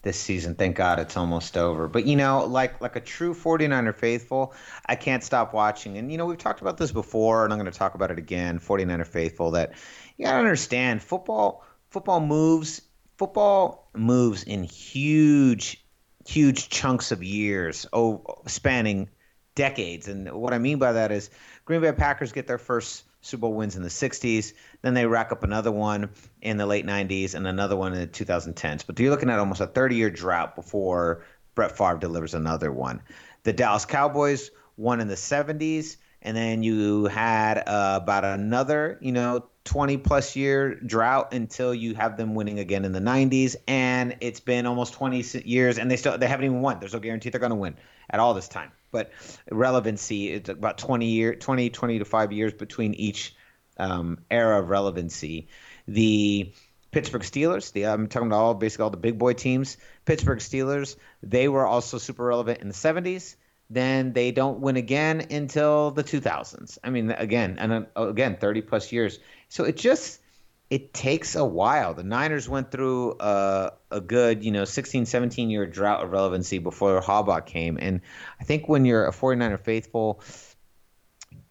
this 0.02 0.20
season. 0.20 0.56
Thank 0.56 0.76
God 0.76 1.00
it's 1.00 1.16
almost 1.16 1.58
over. 1.58 1.88
But 1.88 2.06
you 2.06 2.16
know, 2.16 2.46
like 2.46 2.82
like 2.82 2.96
a 2.96 3.00
true 3.00 3.34
49er 3.34 3.96
faithful, 3.96 4.54
I 4.86 4.96
can't 4.96 5.24
stop 5.24 5.54
watching. 5.54 5.98
And 5.98 6.12
you 6.12 6.18
know, 6.18 6.26
we've 6.26 6.38
talked 6.38 6.62
about 6.62 6.78
this 6.78 6.92
before 6.92 7.44
and 7.44 7.54
I'm 7.54 7.60
going 7.60 7.72
to 7.72 7.78
talk 7.78 7.94
about 7.94 8.10
it 8.10 8.18
again. 8.18 8.60
49er 8.60 9.06
faithful 9.06 9.52
that 9.52 9.74
you 10.22 10.28
got 10.28 10.34
to 10.34 10.38
understand 10.38 11.02
football 11.02 11.66
football 11.90 12.20
moves 12.20 12.82
football 13.18 13.90
moves 13.96 14.44
in 14.44 14.64
huge 14.64 15.84
huge 16.28 16.70
chunks 16.70 17.12
of 17.12 17.24
years 17.24 17.88
oh 17.92 18.24
spanning 18.46 19.10
decades. 19.56 20.08
And 20.08 20.32
what 20.32 20.54
I 20.54 20.60
mean 20.60 20.78
by 20.78 20.94
that 20.94 21.12
is 21.12 21.32
Green 21.66 21.82
Bay 21.82 21.92
Packers 21.92 22.32
get 22.32 22.48
their 22.48 22.60
first 22.60 23.04
Super 23.22 23.42
Bowl 23.42 23.54
wins 23.54 23.76
in 23.76 23.84
the 23.84 23.90
60s. 23.90 24.54
Then 24.82 24.94
they 24.94 25.06
rack 25.06 25.32
up 25.32 25.44
another 25.44 25.72
one 25.72 26.10
in 26.42 26.58
the 26.58 26.66
late 26.66 26.86
90s 26.86 27.36
and 27.36 27.48
another 27.48 27.76
one 27.76 27.94
in 27.94 28.00
the 28.00 28.08
2010s. 28.08 28.86
But 28.86 29.00
you're 29.00 29.12
looking 29.12 29.30
at 29.30 29.40
almost 29.40 29.62
a 29.62 29.68
30 29.68 29.96
year 29.96 30.10
drought 30.10 30.56
before 30.56 31.26
Brett 31.56 31.78
Favre 31.78 31.98
delivers 31.98 32.34
another 32.34 32.72
one. 32.72 33.02
The 33.44 33.54
Dallas 33.54 33.86
Cowboys 33.86 34.52
won 34.78 35.02
in 35.02 35.08
the 35.08 35.16
70s. 35.16 35.98
And 36.24 36.38
then 36.38 36.62
you 36.62 37.06
had 37.06 37.58
uh, 37.68 38.00
about 38.02 38.24
another, 38.24 39.00
you 39.02 39.12
know, 39.12 39.48
20 39.64 39.98
plus 39.98 40.36
year 40.36 40.76
drought 40.76 41.34
until 41.34 41.74
you 41.74 41.94
have 41.96 42.18
them 42.18 42.36
winning 42.36 42.60
again 42.60 42.86
in 42.86 42.92
the 42.92 43.00
90s. 43.00 43.56
And 43.68 44.18
it's 44.22 44.40
been 44.40 44.66
almost 44.66 44.94
20 44.94 45.42
years, 45.46 45.78
and 45.78 45.90
they 45.90 45.98
still 45.98 46.18
they 46.18 46.28
haven't 46.28 46.46
even 46.46 46.62
won. 46.62 46.80
There's 46.80 46.94
no 46.94 47.00
guarantee 47.00 47.30
they're 47.30 47.40
going 47.40 47.52
to 47.52 47.56
win 47.56 47.76
at 48.10 48.20
all 48.20 48.34
this 48.34 48.48
time 48.48 48.72
but 48.92 49.10
relevancy 49.50 50.32
it's 50.32 50.50
about 50.50 50.78
20 50.78 51.06
year 51.06 51.34
20 51.34 51.70
20 51.70 52.00
to 52.00 52.04
5 52.04 52.32
years 52.34 52.52
between 52.52 52.94
each 52.94 53.34
um, 53.78 54.18
era 54.30 54.60
of 54.60 54.70
relevancy 54.70 55.48
the 55.88 56.52
Pittsburgh 56.92 57.22
Steelers, 57.22 57.72
the 57.72 57.88
I'm 57.88 58.08
talking 58.08 58.28
about 58.28 58.42
all 58.42 58.54
basically 58.54 58.84
all 58.84 58.90
the 58.90 58.98
big 58.98 59.18
boy 59.18 59.34
teams. 59.34 59.78
Pittsburgh 60.06 60.40
Steelers, 60.40 60.98
they 61.24 61.48
were 61.48 61.66
also 61.66 61.98
super 61.98 62.26
relevant 62.26 62.60
in 62.60 62.68
the 62.68 62.74
70s. 62.74 63.36
Then 63.70 64.12
they 64.12 64.32
don't 64.32 64.60
win 64.60 64.76
again 64.76 65.28
until 65.32 65.92
the 65.92 66.04
2000s. 66.04 66.78
I 66.84 66.90
mean, 66.90 67.10
again, 67.12 67.58
and 67.58 67.88
again, 67.96 68.36
30 68.36 68.62
plus 68.64 68.92
years. 68.92 69.20
So 69.52 69.66
it 69.66 69.76
just 69.76 70.22
it 70.70 70.94
takes 70.94 71.36
a 71.36 71.44
while. 71.44 71.94
The 71.94 72.04
Niners 72.04 72.48
went 72.48 72.72
through 72.72 73.18
a, 73.20 73.74
a 73.92 74.00
good, 74.00 74.46
you 74.46 74.52
know, 74.52 74.64
16, 74.64 75.06
17 75.06 75.50
year 75.50 75.66
drought 75.66 76.02
of 76.02 76.12
relevancy 76.12 76.58
before 76.60 77.02
Harbaugh 77.02 77.46
came. 77.46 77.78
And 77.78 78.00
I 78.40 78.46
think 78.46 78.70
when 78.70 78.86
you're 78.86 79.06
a 79.06 79.12
49er 79.12 79.60
faithful, 79.60 80.22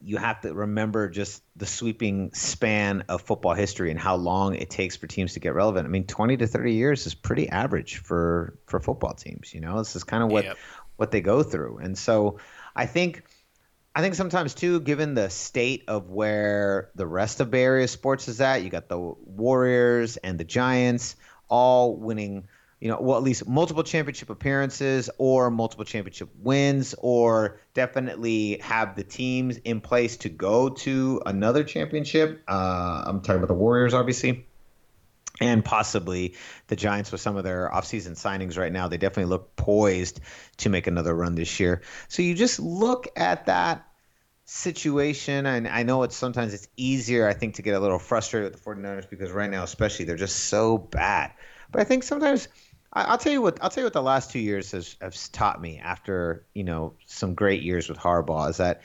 you 0.00 0.16
have 0.16 0.40
to 0.40 0.54
remember 0.54 1.10
just 1.10 1.42
the 1.56 1.66
sweeping 1.66 2.32
span 2.32 3.04
of 3.10 3.20
football 3.20 3.52
history 3.52 3.90
and 3.90 4.00
how 4.00 4.16
long 4.16 4.54
it 4.54 4.70
takes 4.70 4.96
for 4.96 5.06
teams 5.06 5.34
to 5.34 5.40
get 5.40 5.54
relevant. 5.54 5.84
I 5.86 5.90
mean, 5.90 6.06
20 6.06 6.38
to 6.38 6.46
30 6.46 6.72
years 6.72 7.06
is 7.06 7.14
pretty 7.14 7.50
average 7.50 7.98
for 7.98 8.58
for 8.64 8.80
football 8.80 9.12
teams, 9.12 9.52
you 9.52 9.60
know. 9.60 9.76
This 9.76 9.94
is 9.94 10.04
kind 10.04 10.22
of 10.22 10.32
what 10.32 10.44
yep. 10.44 10.56
what 10.96 11.10
they 11.10 11.20
go 11.20 11.42
through. 11.42 11.76
And 11.82 11.98
so 11.98 12.38
I 12.74 12.86
think– 12.86 13.24
I 13.94 14.02
think 14.02 14.14
sometimes 14.14 14.54
too, 14.54 14.80
given 14.80 15.14
the 15.14 15.30
state 15.30 15.84
of 15.88 16.10
where 16.10 16.90
the 16.94 17.06
rest 17.06 17.40
of 17.40 17.50
Bay 17.50 17.64
Area 17.64 17.88
sports 17.88 18.28
is 18.28 18.40
at, 18.40 18.62
you 18.62 18.70
got 18.70 18.88
the 18.88 18.98
Warriors 18.98 20.16
and 20.18 20.38
the 20.38 20.44
Giants 20.44 21.16
all 21.48 21.96
winning, 21.96 22.46
you 22.78 22.88
know, 22.88 23.00
well 23.00 23.16
at 23.16 23.24
least 23.24 23.48
multiple 23.48 23.82
championship 23.82 24.30
appearances 24.30 25.10
or 25.18 25.50
multiple 25.50 25.84
championship 25.84 26.28
wins, 26.38 26.94
or 26.98 27.58
definitely 27.74 28.58
have 28.62 28.94
the 28.94 29.02
teams 29.02 29.56
in 29.58 29.80
place 29.80 30.18
to 30.18 30.28
go 30.28 30.68
to 30.68 31.20
another 31.26 31.64
championship. 31.64 32.42
Uh, 32.46 33.02
I'm 33.06 33.20
talking 33.20 33.38
about 33.38 33.48
the 33.48 33.54
Warriors, 33.54 33.92
obviously 33.92 34.46
and 35.40 35.64
possibly 35.64 36.34
the 36.66 36.76
Giants 36.76 37.10
with 37.10 37.20
some 37.20 37.36
of 37.36 37.44
their 37.44 37.70
offseason 37.72 38.12
signings 38.12 38.58
right 38.58 38.72
now. 38.72 38.88
They 38.88 38.98
definitely 38.98 39.30
look 39.30 39.56
poised 39.56 40.20
to 40.58 40.68
make 40.68 40.86
another 40.86 41.14
run 41.14 41.34
this 41.34 41.58
year. 41.58 41.80
So 42.08 42.22
you 42.22 42.34
just 42.34 42.60
look 42.60 43.08
at 43.16 43.46
that 43.46 43.86
situation 44.44 45.46
and 45.46 45.66
I 45.68 45.84
know 45.84 46.02
it's 46.02 46.16
sometimes 46.16 46.52
it's 46.52 46.66
easier 46.76 47.28
I 47.28 47.32
think 47.34 47.54
to 47.54 47.62
get 47.62 47.74
a 47.74 47.78
little 47.78 48.00
frustrated 48.00 48.50
with 48.50 48.60
the 48.60 48.70
49ers 48.70 49.08
because 49.08 49.30
right 49.30 49.48
now 49.48 49.62
especially 49.62 50.04
they're 50.04 50.16
just 50.16 50.46
so 50.46 50.76
bad. 50.76 51.32
But 51.70 51.80
I 51.80 51.84
think 51.84 52.02
sometimes 52.02 52.48
I, 52.92 53.12
will 53.12 53.18
tell 53.18 53.32
you 53.32 53.40
what 53.40 53.58
I'll 53.62 53.70
tell 53.70 53.82
you 53.82 53.86
what 53.86 53.92
the 53.92 54.02
last 54.02 54.32
two 54.32 54.40
years 54.40 54.72
has, 54.72 54.96
has 55.00 55.28
taught 55.28 55.62
me 55.62 55.78
after, 55.78 56.44
you 56.52 56.64
know, 56.64 56.94
some 57.06 57.34
great 57.34 57.62
years 57.62 57.88
with 57.88 57.96
Harbaugh 57.96 58.50
is 58.50 58.56
that, 58.56 58.82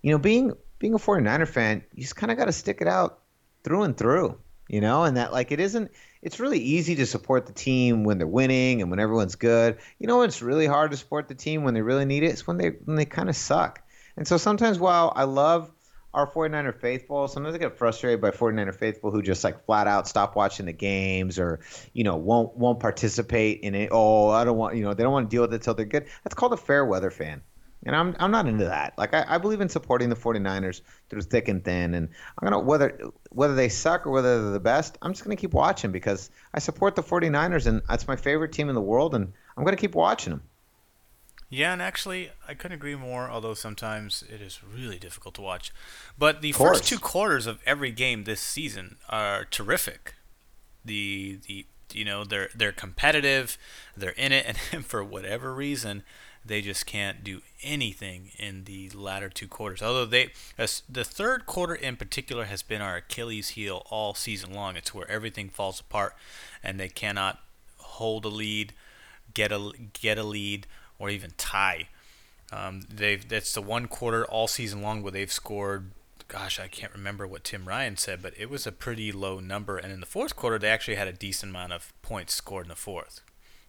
you 0.00 0.10
know, 0.10 0.18
being 0.18 0.54
being 0.78 0.94
a 0.94 0.98
49er 0.98 1.46
fan, 1.46 1.84
you 1.94 2.02
just 2.02 2.16
kind 2.16 2.32
of 2.32 2.38
got 2.38 2.46
to 2.46 2.52
stick 2.52 2.80
it 2.80 2.88
out 2.88 3.20
through 3.62 3.82
and 3.82 3.96
through 3.96 4.38
you 4.72 4.80
know, 4.80 5.04
and 5.04 5.18
that 5.18 5.32
like 5.32 5.52
it 5.52 5.60
isn't. 5.60 5.92
It's 6.22 6.40
really 6.40 6.58
easy 6.58 6.96
to 6.96 7.06
support 7.06 7.46
the 7.46 7.52
team 7.52 8.04
when 8.04 8.16
they're 8.18 8.26
winning 8.26 8.80
and 8.80 8.90
when 8.90 9.00
everyone's 9.00 9.34
good. 9.34 9.78
You 9.98 10.06
know, 10.06 10.22
it's 10.22 10.40
really 10.40 10.66
hard 10.66 10.90
to 10.92 10.96
support 10.96 11.28
the 11.28 11.34
team 11.34 11.62
when 11.62 11.74
they 11.74 11.82
really 11.82 12.06
need 12.06 12.22
it. 12.22 12.28
It's 12.28 12.46
when 12.46 12.56
they 12.56 12.70
when 12.70 12.96
they 12.96 13.04
kind 13.04 13.28
of 13.28 13.36
suck. 13.36 13.82
And 14.16 14.26
so 14.26 14.38
sometimes, 14.38 14.78
while 14.78 15.12
I 15.14 15.24
love 15.24 15.70
our 16.14 16.26
49er 16.26 16.74
faithful, 16.74 17.28
sometimes 17.28 17.54
I 17.54 17.58
get 17.58 17.76
frustrated 17.76 18.22
by 18.22 18.30
49er 18.30 18.74
faithful 18.74 19.10
who 19.10 19.20
just 19.20 19.44
like 19.44 19.64
flat 19.66 19.86
out 19.86 20.08
stop 20.08 20.36
watching 20.36 20.66
the 20.66 20.72
games 20.72 21.38
or 21.38 21.60
you 21.92 22.04
know 22.04 22.16
won't 22.16 22.56
won't 22.56 22.80
participate 22.80 23.60
in 23.60 23.74
it. 23.74 23.90
Oh, 23.92 24.30
I 24.30 24.44
don't 24.44 24.56
want 24.56 24.76
you 24.76 24.84
know 24.84 24.94
they 24.94 25.02
don't 25.02 25.12
want 25.12 25.28
to 25.30 25.34
deal 25.34 25.42
with 25.42 25.52
it 25.52 25.60
till 25.60 25.74
they're 25.74 25.84
good. 25.84 26.06
That's 26.24 26.34
called 26.34 26.54
a 26.54 26.58
fair 26.58 26.84
weather 26.86 27.10
fan. 27.10 27.42
And 27.84 27.96
I'm 27.96 28.14
I'm 28.18 28.30
not 28.30 28.46
into 28.46 28.64
that. 28.66 28.94
Like 28.96 29.12
I, 29.14 29.24
I 29.26 29.38
believe 29.38 29.60
in 29.60 29.68
supporting 29.68 30.08
the 30.08 30.16
49ers 30.16 30.82
through 31.10 31.22
thick 31.22 31.48
and 31.48 31.64
thin. 31.64 31.94
And 31.94 32.08
I'm 32.38 32.46
gonna 32.46 32.60
whether 32.60 32.98
whether 33.30 33.54
they 33.54 33.68
suck 33.68 34.06
or 34.06 34.10
whether 34.10 34.42
they're 34.42 34.52
the 34.52 34.60
best, 34.60 34.98
I'm 35.02 35.12
just 35.12 35.24
gonna 35.24 35.36
keep 35.36 35.52
watching 35.52 35.90
because 35.90 36.30
I 36.54 36.60
support 36.60 36.94
the 36.94 37.02
49ers 37.02 37.66
and 37.66 37.82
that's 37.88 38.06
my 38.06 38.16
favorite 38.16 38.52
team 38.52 38.68
in 38.68 38.74
the 38.74 38.80
world 38.80 39.14
and 39.14 39.32
I'm 39.56 39.64
gonna 39.64 39.76
keep 39.76 39.94
watching 39.94 40.32
them. 40.32 40.42
Yeah, 41.52 41.74
and 41.74 41.82
actually, 41.82 42.30
I 42.48 42.54
couldn't 42.54 42.76
agree 42.76 42.94
more. 42.94 43.30
Although 43.30 43.52
sometimes 43.52 44.24
it 44.32 44.40
is 44.40 44.60
really 44.64 44.98
difficult 44.98 45.34
to 45.34 45.42
watch, 45.42 45.70
but 46.16 46.40
the 46.40 46.52
first 46.52 46.84
two 46.84 46.98
quarters 46.98 47.46
of 47.46 47.60
every 47.66 47.90
game 47.90 48.24
this 48.24 48.40
season 48.40 48.96
are 49.10 49.44
terrific. 49.44 50.14
The 50.82 51.40
the 51.46 51.66
you 51.92 52.06
know 52.06 52.24
they're 52.24 52.48
they're 52.54 52.72
competitive, 52.72 53.58
they're 53.94 54.10
in 54.10 54.32
it, 54.32 54.56
and 54.72 54.86
for 54.86 55.04
whatever 55.04 55.52
reason, 55.52 56.04
they 56.44 56.60
just 56.60 56.86
can't 56.86 57.22
do 57.22 57.42
anything 57.62 58.32
in 58.36 58.64
the 58.64 58.90
latter 58.90 59.28
two 59.28 59.46
quarters. 59.46 59.82
Although 59.82 60.06
they, 60.06 60.30
the 60.56 61.04
third 61.04 61.46
quarter 61.46 61.74
in 61.74 61.96
particular 61.96 62.44
has 62.44 62.62
been 62.62 62.82
our 62.82 62.96
Achilles 62.96 63.50
heel 63.50 63.86
all 63.90 64.14
season 64.14 64.52
long. 64.52 64.76
It's 64.76 64.92
where 64.92 65.10
everything 65.10 65.48
falls 65.48 65.80
apart, 65.80 66.16
and 66.62 66.80
they 66.80 66.88
cannot 66.88 67.40
hold 67.78 68.24
a 68.24 68.28
lead, 68.28 68.72
get 69.34 69.52
a 69.52 69.70
get 69.92 70.18
a 70.18 70.24
lead, 70.24 70.66
or 70.98 71.10
even 71.10 71.32
tie. 71.36 71.88
Um, 72.52 72.82
they've 72.92 73.26
that's 73.26 73.54
the 73.54 73.62
one 73.62 73.86
quarter 73.86 74.24
all 74.24 74.48
season 74.48 74.82
long 74.82 75.02
where 75.02 75.12
they've 75.12 75.32
scored. 75.32 75.90
Gosh, 76.28 76.58
I 76.58 76.66
can't 76.66 76.94
remember 76.94 77.26
what 77.26 77.44
Tim 77.44 77.68
Ryan 77.68 77.96
said, 77.98 78.22
but 78.22 78.32
it 78.38 78.48
was 78.48 78.66
a 78.66 78.72
pretty 78.72 79.12
low 79.12 79.38
number. 79.38 79.76
And 79.76 79.92
in 79.92 80.00
the 80.00 80.06
fourth 80.06 80.34
quarter, 80.34 80.58
they 80.58 80.70
actually 80.70 80.94
had 80.94 81.06
a 81.06 81.12
decent 81.12 81.50
amount 81.50 81.74
of 81.74 81.92
points 82.00 82.32
scored 82.34 82.64
in 82.64 82.70
the 82.70 82.74
fourth 82.74 83.20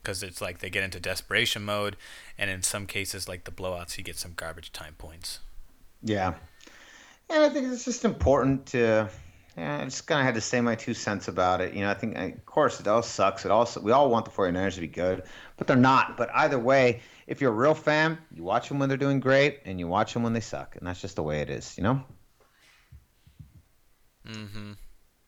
because 0.03 0.21
it's 0.21 0.41
like 0.41 0.59
they 0.59 0.69
get 0.69 0.83
into 0.83 0.99
desperation 0.99 1.63
mode, 1.63 1.95
and 2.37 2.49
in 2.49 2.61
some 2.61 2.85
cases, 2.85 3.27
like 3.27 3.45
the 3.45 3.51
blowouts, 3.51 3.97
you 3.97 4.03
get 4.03 4.17
some 4.17 4.33
garbage 4.35 4.71
time 4.71 4.95
points. 4.97 5.39
Yeah, 6.01 6.33
and 7.29 7.43
I 7.43 7.49
think 7.49 7.71
it's 7.71 7.85
just 7.85 8.05
important 8.05 8.67
to. 8.67 9.09
Yeah, 9.57 9.81
I 9.81 9.83
just 9.83 10.07
kind 10.07 10.19
of 10.19 10.25
had 10.25 10.33
to 10.33 10.41
say 10.41 10.61
my 10.61 10.73
two 10.73 10.95
cents 10.95 11.27
about 11.27 11.61
it. 11.61 11.75
You 11.75 11.81
know, 11.81 11.91
I 11.91 11.93
think, 11.93 12.17
of 12.17 12.43
course, 12.47 12.79
it 12.79 12.87
all 12.87 13.03
sucks. 13.03 13.45
It 13.45 13.51
also, 13.51 13.81
we 13.81 13.91
all 13.91 14.09
want 14.09 14.25
the 14.25 14.31
49ers 14.31 14.73
to 14.73 14.81
be 14.81 14.87
good, 14.87 15.21
but 15.57 15.67
they're 15.67 15.77
not. 15.77 16.17
But 16.17 16.31
either 16.33 16.57
way, 16.57 17.01
if 17.27 17.39
you're 17.39 17.51
a 17.51 17.55
real 17.55 17.75
fan, 17.75 18.17
you 18.33 18.43
watch 18.43 18.67
them 18.67 18.79
when 18.79 18.89
they're 18.89 18.97
doing 18.97 19.19
great, 19.19 19.59
and 19.65 19.79
you 19.79 19.87
watch 19.87 20.15
them 20.15 20.23
when 20.23 20.33
they 20.33 20.39
suck, 20.39 20.75
and 20.75 20.87
that's 20.87 20.99
just 20.99 21.17
the 21.17 21.23
way 21.23 21.41
it 21.41 21.51
is. 21.51 21.77
You 21.77 21.83
know. 21.83 22.03
Mm-hmm. 24.27 24.71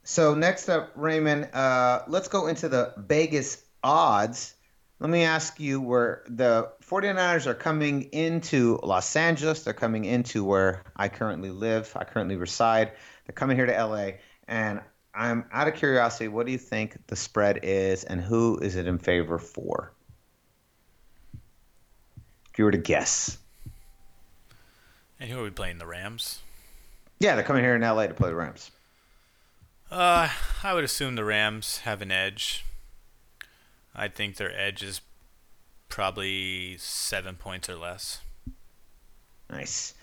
So 0.03 0.33
next 0.33 0.69
up, 0.69 0.91
Raymond, 0.95 1.49
uh, 1.53 2.01
let's 2.07 2.27
go 2.27 2.47
into 2.47 2.67
the 2.67 2.93
Vegas 2.97 3.63
odds 3.83 4.55
let 4.99 5.09
me 5.09 5.23
ask 5.23 5.59
you 5.59 5.81
where 5.81 6.23
the 6.27 6.71
49ers 6.83 7.47
are 7.47 7.53
coming 7.53 8.03
into 8.13 8.79
Los 8.81 9.15
Angeles. 9.15 9.63
They're 9.63 9.73
coming 9.73 10.05
into 10.05 10.43
where 10.43 10.83
I 10.95 11.09
currently 11.09 11.51
live. 11.51 11.91
I 11.95 12.05
currently 12.05 12.37
reside. 12.37 12.93
They're 13.25 13.33
coming 13.33 13.57
here 13.57 13.65
to 13.65 13.85
LA. 13.85 14.11
And 14.47 14.79
I'm 15.13 15.45
out 15.51 15.67
of 15.67 15.75
curiosity, 15.75 16.29
what 16.29 16.45
do 16.45 16.51
you 16.51 16.57
think 16.57 16.97
the 17.07 17.15
spread 17.15 17.59
is 17.63 18.03
and 18.05 18.21
who 18.21 18.57
is 18.59 18.77
it 18.77 18.87
in 18.87 18.97
favor 18.97 19.37
for? 19.37 19.91
If 22.51 22.59
you 22.59 22.65
were 22.65 22.71
to 22.71 22.77
guess. 22.77 23.37
And 25.19 25.29
who 25.29 25.39
are 25.39 25.43
we 25.43 25.49
playing? 25.49 25.77
The 25.77 25.85
Rams? 25.85 26.39
Yeah, 27.19 27.35
they're 27.35 27.43
coming 27.43 27.63
here 27.63 27.75
in 27.75 27.81
LA 27.81 28.07
to 28.07 28.13
play 28.13 28.29
the 28.29 28.35
Rams. 28.35 28.71
Uh, 29.91 30.29
I 30.63 30.73
would 30.73 30.83
assume 30.83 31.15
the 31.15 31.25
Rams 31.25 31.79
have 31.79 32.01
an 32.01 32.11
edge. 32.11 32.63
I 33.95 34.07
think 34.07 34.35
their 34.35 34.57
edge 34.57 34.83
is 34.83 35.01
probably 35.89 36.77
seven 36.77 37.35
points 37.35 37.69
or 37.69 37.75
less. 37.75 38.21
Nice. 39.49 39.93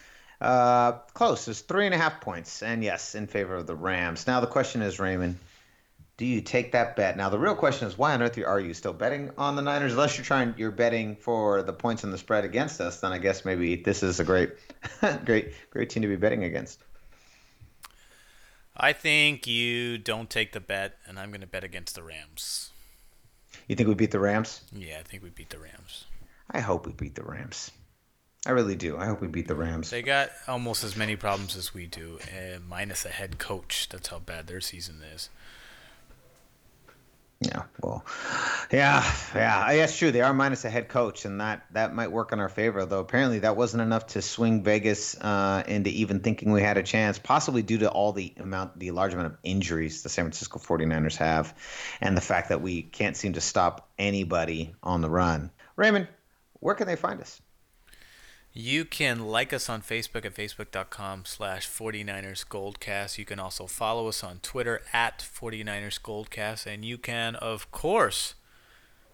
Uh, 0.41 0.93
close. 1.15 1.47
It's 1.47 1.61
three 1.61 1.87
and 1.87 1.95
a 1.95 1.99
half 1.99 2.21
points, 2.21 2.63
and 2.63 2.83
yes, 2.83 3.15
in 3.15 3.27
favor 3.27 3.57
of 3.57 3.67
the 3.67 3.77
Rams. 3.77 4.27
Now 4.27 4.41
the 4.41 4.47
question 4.47 4.83
is, 4.83 4.99
Raymond, 4.99 5.39
do 6.17 6.25
you 6.25 6.41
take 6.41 6.73
that 6.73 6.97
bet? 6.97 7.17
Now 7.17 7.29
the 7.29 7.39
real 7.39 7.55
question 7.55 7.87
is 7.87 7.97
why 7.97 8.13
on 8.13 8.23
earth 8.23 8.39
are 8.39 8.59
you 8.59 8.75
still 8.75 8.93
betting 8.93 9.31
on 9.39 9.55
the 9.55 9.63
Niners? 9.63 9.93
Unless 9.93 10.19
you're 10.19 10.25
trying 10.25 10.55
you're 10.57 10.73
betting 10.73 11.15
for 11.15 11.63
the 11.63 11.73
points 11.73 12.03
in 12.03 12.11
the 12.11 12.19
spread 12.19 12.45
against 12.45 12.81
us, 12.81 13.01
then 13.01 13.13
I 13.13 13.19
guess 13.19 13.45
maybe 13.45 13.77
this 13.77 14.03
is 14.03 14.19
a 14.19 14.25
great 14.25 14.51
great 15.25 15.53
great 15.71 15.91
team 15.91 16.03
to 16.03 16.09
be 16.09 16.17
betting 16.17 16.45
against. 16.45 16.81
I 18.77 18.93
think 18.93 19.47
you 19.47 19.99
don't 19.99 20.29
take 20.29 20.53
the 20.53 20.61
bet, 20.61 20.97
and 21.07 21.21
I'm 21.21 21.31
going 21.31 21.43
to 21.43 21.47
bet 21.47 21.63
against 21.63 21.95
the 21.95 22.03
Rams. 22.03 22.72
You 23.73 23.77
think 23.77 23.89
we 23.89 23.95
beat 23.95 24.11
the 24.11 24.21
Rams? 24.21 24.61
Yeah, 24.71 24.99
I 25.01 25.03
think 25.03 25.23
we 25.23 25.31
beat 25.31 25.49
the 25.49 25.57
Rams. 25.57 26.05
I 26.51 26.61
hope 26.61 26.85
we 26.85 26.93
beat 26.93 27.15
the 27.15 27.23
Rams. 27.23 27.71
I 28.45 28.51
really 28.51 28.77
do. 28.77 28.99
I 28.99 29.07
hope 29.07 29.23
we 29.23 29.29
beat 29.29 29.49
the 29.49 29.55
Rams. 29.55 29.89
They 29.89 30.03
got 30.03 30.29
almost 30.47 30.85
as 30.85 30.95
many 30.95 31.17
problems 31.17 31.57
as 31.57 31.73
we 31.73 31.87
do, 31.87 32.19
minus 32.69 33.07
a 33.07 33.09
head 33.09 33.39
coach. 33.39 33.89
That's 33.89 34.09
how 34.09 34.19
bad 34.19 34.47
their 34.47 34.61
season 34.61 34.97
is. 35.15 35.31
Yeah, 37.45 37.63
well, 37.81 38.05
yeah, 38.71 39.05
yeah, 39.35 39.75
that's 39.75 39.97
true. 39.97 40.13
They 40.13 40.21
are 40.21 40.33
minus 40.33 40.65
a 40.65 40.71
head 40.71 40.89
coach, 40.89 41.25
and 41.25 41.41
that 41.41 41.65
that 41.73 41.95
might 41.95 42.13
work 42.13 42.33
in 42.33 42.39
our 42.39 42.49
favor. 42.49 42.85
Though 42.85 43.01
apparently 43.01 43.41
that 43.41 43.57
wasn't 43.57 43.83
enough 43.83 44.09
to 44.09 44.23
swing 44.23 44.63
Vegas 44.63 45.17
uh, 45.21 45.65
into 45.67 45.91
even 45.91 46.21
thinking 46.21 46.53
we 46.53 46.63
had 46.63 46.77
a 46.77 46.83
chance, 46.83 47.19
possibly 47.19 47.63
due 47.63 47.79
to 47.79 47.91
all 47.91 48.13
the 48.13 48.33
amount, 48.39 48.79
the 48.79 48.93
large 48.93 49.13
amount 49.13 49.27
of 49.27 49.39
injuries 49.43 50.03
the 50.03 50.09
San 50.09 50.27
Francisco 50.27 50.59
49ers 50.59 51.17
have, 51.17 51.55
and 52.01 52.17
the 52.17 52.21
fact 52.21 52.51
that 52.51 52.63
we 52.63 52.83
can't 52.83 53.17
seem 53.17 53.33
to 53.33 53.41
stop 53.41 53.91
anybody 53.99 54.75
on 54.83 55.01
the 55.01 55.11
run. 55.11 55.51
Raymond, 55.75 56.07
where 56.61 56.75
can 56.75 56.87
they 56.87 56.97
find 56.97 57.21
us? 57.21 57.41
You 58.55 58.85
can 58.85 59.21
like 59.29 59.55
us 59.55 59.71
on 59.71 59.81
Facebook 59.81 60.27
at 60.27 60.35
facebook.com 60.35 61.23
slash 61.25 61.67
49ers 61.67 62.47
Goldcast. 62.47 63.17
You 63.17 63.25
can 63.25 63.39
also 63.39 63.67
follow 63.67 64.09
us 64.09 64.23
on 64.23 64.41
Twitter 64.41 64.83
at 64.93 65.21
49ers 65.21 65.99
Goldcast. 65.99 66.67
And 66.67 66.85
you 66.85 66.99
can, 66.99 67.35
of 67.37 67.71
course, 67.73 68.35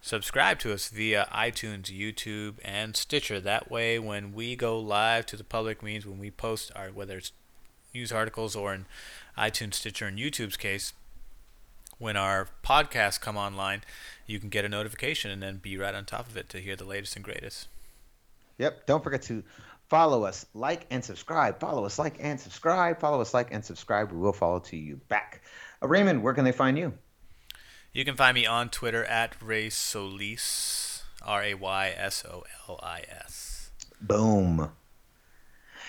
subscribe 0.01 0.59
to 0.59 0.73
us 0.73 0.89
via 0.89 1.25
iTunes, 1.31 1.83
YouTube, 1.83 2.55
and 2.65 2.97
Stitcher. 2.97 3.39
That 3.39 3.71
way, 3.71 3.97
when 3.97 4.33
we 4.33 4.57
go 4.57 4.77
live 4.77 5.25
to 5.27 5.37
the 5.37 5.45
public, 5.45 5.81
means 5.81 6.05
when 6.05 6.19
we 6.19 6.31
post 6.31 6.69
our, 6.75 6.89
whether 6.89 7.17
it's 7.17 7.31
news 7.93 8.11
articles 8.11 8.57
or 8.57 8.73
in 8.73 8.87
iTunes, 9.37 9.75
Stitcher, 9.75 10.07
and 10.07 10.19
YouTube's 10.19 10.57
case, 10.57 10.91
when 11.97 12.17
our 12.17 12.49
podcasts 12.61 13.19
come 13.19 13.37
online, 13.37 13.83
you 14.25 14.37
can 14.37 14.49
get 14.49 14.65
a 14.65 14.69
notification 14.69 15.31
and 15.31 15.41
then 15.41 15.57
be 15.57 15.77
right 15.77 15.95
on 15.95 16.03
top 16.03 16.27
of 16.27 16.35
it 16.35 16.49
to 16.49 16.57
hear 16.59 16.75
the 16.75 16.83
latest 16.83 17.15
and 17.15 17.23
greatest. 17.23 17.69
Yep. 18.59 18.85
Don't 18.85 19.03
forget 19.03 19.23
to 19.23 19.43
follow 19.89 20.23
us, 20.25 20.45
like, 20.53 20.85
and 20.91 21.03
subscribe. 21.03 21.59
Follow 21.59 21.85
us, 21.85 21.97
like, 21.97 22.17
and 22.19 22.39
subscribe. 22.39 22.99
Follow 22.99 23.21
us, 23.21 23.33
like, 23.33 23.51
and 23.51 23.65
subscribe. 23.65 24.11
We 24.11 24.19
will 24.19 24.33
follow 24.33 24.59
to 24.59 24.77
you 24.77 24.97
back. 25.07 25.41
Uh, 25.81 25.87
Raymond, 25.87 26.21
where 26.21 26.35
can 26.35 26.45
they 26.45 26.51
find 26.51 26.77
you? 26.77 26.93
You 27.91 28.05
can 28.05 28.15
find 28.15 28.35
me 28.35 28.45
on 28.45 28.69
Twitter 28.69 29.03
at 29.03 29.35
Ray 29.41 29.71
Solis, 29.71 31.03
R 31.25 31.41
A 31.41 31.53
Y 31.55 31.93
S 31.97 32.23
O 32.29 32.43
L 32.67 32.79
I 32.83 33.03
S. 33.09 33.71
Boom. 33.99 34.69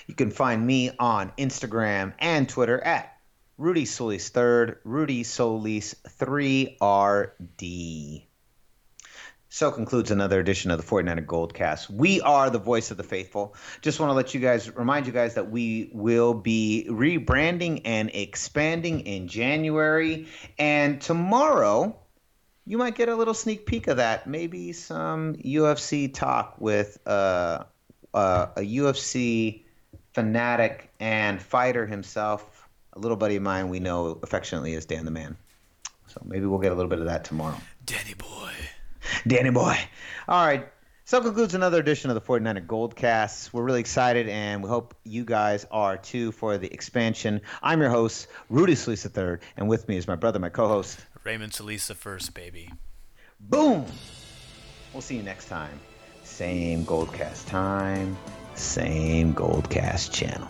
You 0.07 0.15
can 0.15 0.31
find 0.31 0.67
me 0.67 0.93
on 0.99 1.33
Instagram 1.37 2.15
and 2.19 2.49
Twitter 2.49 2.81
at 2.81 3.17
Rudy 3.59 3.85
Solis 3.85 4.31
third, 4.31 4.79
Rudy 4.85 5.25
Solis 5.25 5.95
three 6.09 6.79
R 6.81 7.35
D. 7.59 8.30
So 9.53 9.73
concludes 9.73 10.13
another 10.13 10.39
edition 10.39 10.71
of 10.71 10.79
the 10.79 10.87
49er 10.87 11.27
Goldcast. 11.27 11.91
We 11.91 12.21
are 12.21 12.51
the 12.51 12.61
voice 12.61 12.93
of 12.93 12.97
the 12.97 13.03
faithful. 13.03 13.57
Just 13.83 13.99
want 13.99 14.11
to 14.11 14.15
let 14.15 14.33
you 14.33 14.39
guys 14.39 14.71
remind 14.77 15.07
you 15.07 15.13
guys 15.13 15.35
that 15.35 15.51
we 15.51 15.91
will 15.93 16.35
be 16.35 16.87
rebranding 16.89 17.83
and 17.85 18.13
expanding 18.15 19.01
in 19.01 19.27
January. 19.27 20.29
And 20.57 21.01
tomorrow, 21.01 21.99
you 22.65 22.79
might 22.79 22.95
get 22.95 23.09
a 23.09 23.17
little 23.17 23.35
sneak 23.35 23.67
peek 23.67 23.89
of 23.89 23.97
that. 23.97 24.29
Maybe 24.29 24.73
some 24.73 25.35
UFC 25.35 26.15
talk 26.15 26.55
with 26.61 27.01
uh, 27.05 27.65
uh, 28.15 28.47
a 28.57 28.61
UFC 28.61 29.65
fanatic 30.15 30.93
and 31.01 31.43
fighter 31.43 31.87
himself, 31.87 32.69
a 32.93 33.01
little 33.01 33.17
buddy 33.17 33.35
of 33.35 33.43
mine 33.43 33.69
we 33.69 33.81
know 33.81 34.21
affectionately 34.23 34.75
as 34.75 34.87
Dan 34.87 35.05
the 35.05 35.11
Man. 35.11 35.37
So 36.07 36.23
maybe 36.25 36.47
we'll 36.47 36.61
get 36.61 36.71
a 36.71 36.77
little 36.77 36.89
bit 36.89 37.01
of 37.01 37.07
that 37.07 37.25
tomorrow. 37.25 37.61
Danny 37.85 38.15
boy. 38.15 38.53
Danny 39.27 39.51
boy. 39.51 39.77
All 40.29 40.47
right. 40.47 40.69
So 41.05 41.21
concludes 41.21 41.55
another 41.55 41.81
edition 41.81 42.09
of 42.09 42.15
the 42.15 42.21
49er 42.21 42.67
Goldcast. 42.67 43.53
We're 43.53 43.65
really 43.65 43.81
excited, 43.81 44.29
and 44.29 44.63
we 44.63 44.69
hope 44.69 44.95
you 45.03 45.25
guys 45.25 45.67
are 45.73 45.97
too 45.97 46.31
for 46.31 46.57
the 46.57 46.73
expansion. 46.73 47.41
I'm 47.63 47.81
your 47.81 47.91
host, 47.91 48.29
Rudy 48.49 48.77
Solis 48.77 49.05
III, 49.05 49.39
and 49.57 49.69
with 49.69 49.89
me 49.89 49.97
is 49.97 50.07
my 50.07 50.15
brother, 50.15 50.39
my 50.39 50.51
co-host, 50.51 51.01
Raymond 51.25 51.53
Salisa 51.53 51.97
first, 51.97 52.33
baby. 52.33 52.71
Boom! 53.41 53.87
We'll 54.93 55.03
see 55.03 55.17
you 55.17 55.25
next 55.25 55.47
time. 55.49 55.81
Same 56.23 56.85
Goldcast 56.85 57.49
time, 57.49 58.17
same 58.55 59.35
Goldcast 59.35 60.13
channel. 60.13 60.47